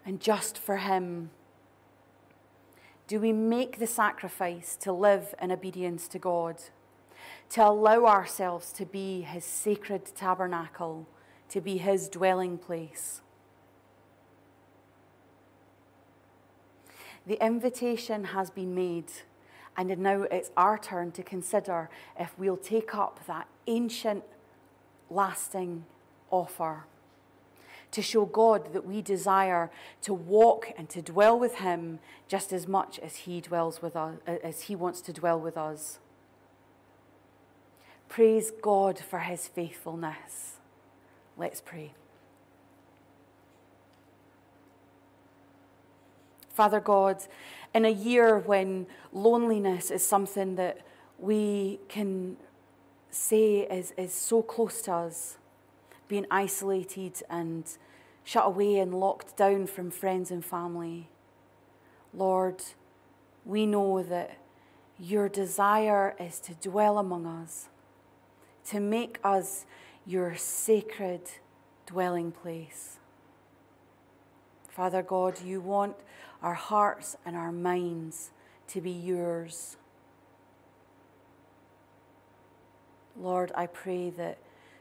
and 0.05 0.19
just 0.19 0.59
for 0.59 0.77
Him? 0.77 1.31
Do 3.07 3.19
we 3.19 3.33
make 3.33 3.79
the 3.79 3.87
sacrifice 3.87 4.75
to 4.81 4.93
live 4.93 5.33
in 5.41 5.51
obedience 5.51 6.07
to 6.09 6.19
God? 6.19 6.57
To 7.49 7.67
allow 7.67 8.05
ourselves 8.05 8.71
to 8.73 8.85
be 8.85 9.21
His 9.21 9.43
sacred 9.43 10.05
tabernacle, 10.15 11.07
to 11.49 11.61
be 11.61 11.77
His 11.77 12.07
dwelling 12.09 12.59
place? 12.59 13.21
The 17.25 17.43
invitation 17.43 18.25
has 18.25 18.51
been 18.51 18.75
made, 18.75 19.11
and 19.77 19.97
now 19.97 20.23
it's 20.23 20.51
our 20.57 20.77
turn 20.77 21.11
to 21.13 21.23
consider 21.23 21.89
if 22.19 22.33
we'll 22.37 22.57
take 22.57 22.93
up 22.93 23.25
that 23.27 23.47
ancient, 23.67 24.23
lasting 25.09 25.85
offer 26.29 26.85
to 27.91 28.01
show 28.01 28.25
God 28.25 28.73
that 28.73 28.85
we 28.85 29.01
desire 29.01 29.69
to 30.01 30.13
walk 30.13 30.71
and 30.77 30.89
to 30.89 31.01
dwell 31.01 31.37
with 31.37 31.55
Him 31.55 31.99
just 32.27 32.53
as 32.53 32.67
much 32.67 32.99
as 32.99 33.17
He 33.17 33.41
dwells 33.41 33.81
with 33.81 33.95
us, 33.95 34.17
as 34.25 34.61
He 34.63 34.75
wants 34.75 35.01
to 35.01 35.13
dwell 35.13 35.39
with 35.39 35.57
us. 35.57 35.99
Praise 38.07 38.51
God 38.61 38.97
for 38.99 39.19
His 39.19 39.47
faithfulness. 39.47 40.57
Let's 41.37 41.61
pray. 41.61 41.93
Father 46.53 46.79
God, 46.79 47.23
in 47.73 47.85
a 47.85 47.89
year 47.89 48.37
when 48.39 48.87
loneliness 49.13 49.89
is 49.89 50.05
something 50.05 50.55
that 50.55 50.85
we 51.17 51.79
can 51.87 52.37
say 53.09 53.59
is, 53.61 53.93
is 53.97 54.13
so 54.13 54.41
close 54.41 54.81
to 54.83 54.93
us, 54.93 55.37
being 56.07 56.25
isolated 56.29 57.23
and 57.29 57.65
shut 58.23 58.45
away 58.45 58.77
and 58.77 58.93
locked 58.93 59.37
down 59.37 59.65
from 59.67 59.91
friends 59.91 60.29
and 60.31 60.43
family. 60.43 61.09
Lord, 62.13 62.61
we 63.45 63.65
know 63.65 64.03
that 64.03 64.37
your 64.99 65.29
desire 65.29 66.15
is 66.19 66.39
to 66.41 66.53
dwell 66.55 66.97
among 66.97 67.25
us, 67.25 67.69
to 68.65 68.79
make 68.79 69.19
us 69.23 69.65
your 70.05 70.35
sacred 70.35 71.21
dwelling 71.85 72.31
place. 72.31 72.97
Father 74.69 75.01
God, 75.01 75.41
you 75.41 75.59
want 75.59 75.95
our 76.41 76.53
hearts 76.53 77.15
and 77.25 77.35
our 77.35 77.51
minds 77.51 78.31
to 78.67 78.81
be 78.81 78.91
yours. 78.91 79.77
Lord, 83.19 83.51
I 83.55 83.67
pray 83.67 84.09
that 84.11 84.37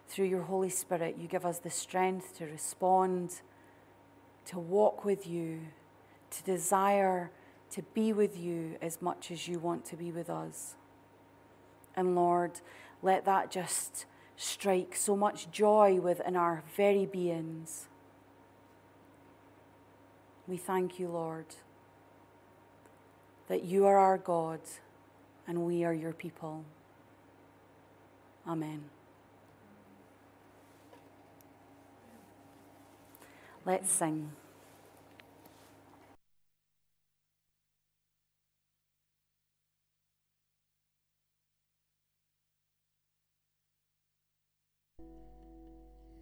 through 0.08 0.26
your 0.26 0.42
Holy 0.42 0.70
Spirit, 0.70 1.16
you 1.18 1.28
give 1.28 1.44
us 1.44 1.58
the 1.58 1.70
strength 1.70 2.36
to 2.38 2.46
respond, 2.46 3.42
to 4.46 4.58
walk 4.58 5.04
with 5.04 5.26
you, 5.26 5.60
to 6.30 6.42
desire 6.44 7.30
to 7.70 7.82
be 7.94 8.12
with 8.12 8.36
you 8.38 8.76
as 8.82 9.00
much 9.00 9.30
as 9.30 9.46
you 9.46 9.58
want 9.58 9.84
to 9.86 9.96
be 9.96 10.10
with 10.10 10.28
us. 10.28 10.74
And 11.94 12.14
Lord, 12.14 12.60
let 13.02 13.24
that 13.24 13.50
just 13.50 14.06
strike 14.36 14.96
so 14.96 15.16
much 15.16 15.50
joy 15.50 16.00
within 16.00 16.34
our 16.34 16.64
very 16.76 17.06
beings. 17.06 17.89
We 20.50 20.56
thank 20.56 20.98
you, 20.98 21.06
Lord, 21.06 21.46
that 23.46 23.62
you 23.62 23.86
are 23.86 23.96
our 23.96 24.18
God 24.18 24.58
and 25.46 25.64
we 25.64 25.84
are 25.84 25.92
your 25.92 26.12
people. 26.12 26.64
Amen. 28.48 28.82
Let's 33.64 33.92
sing. 33.92 34.32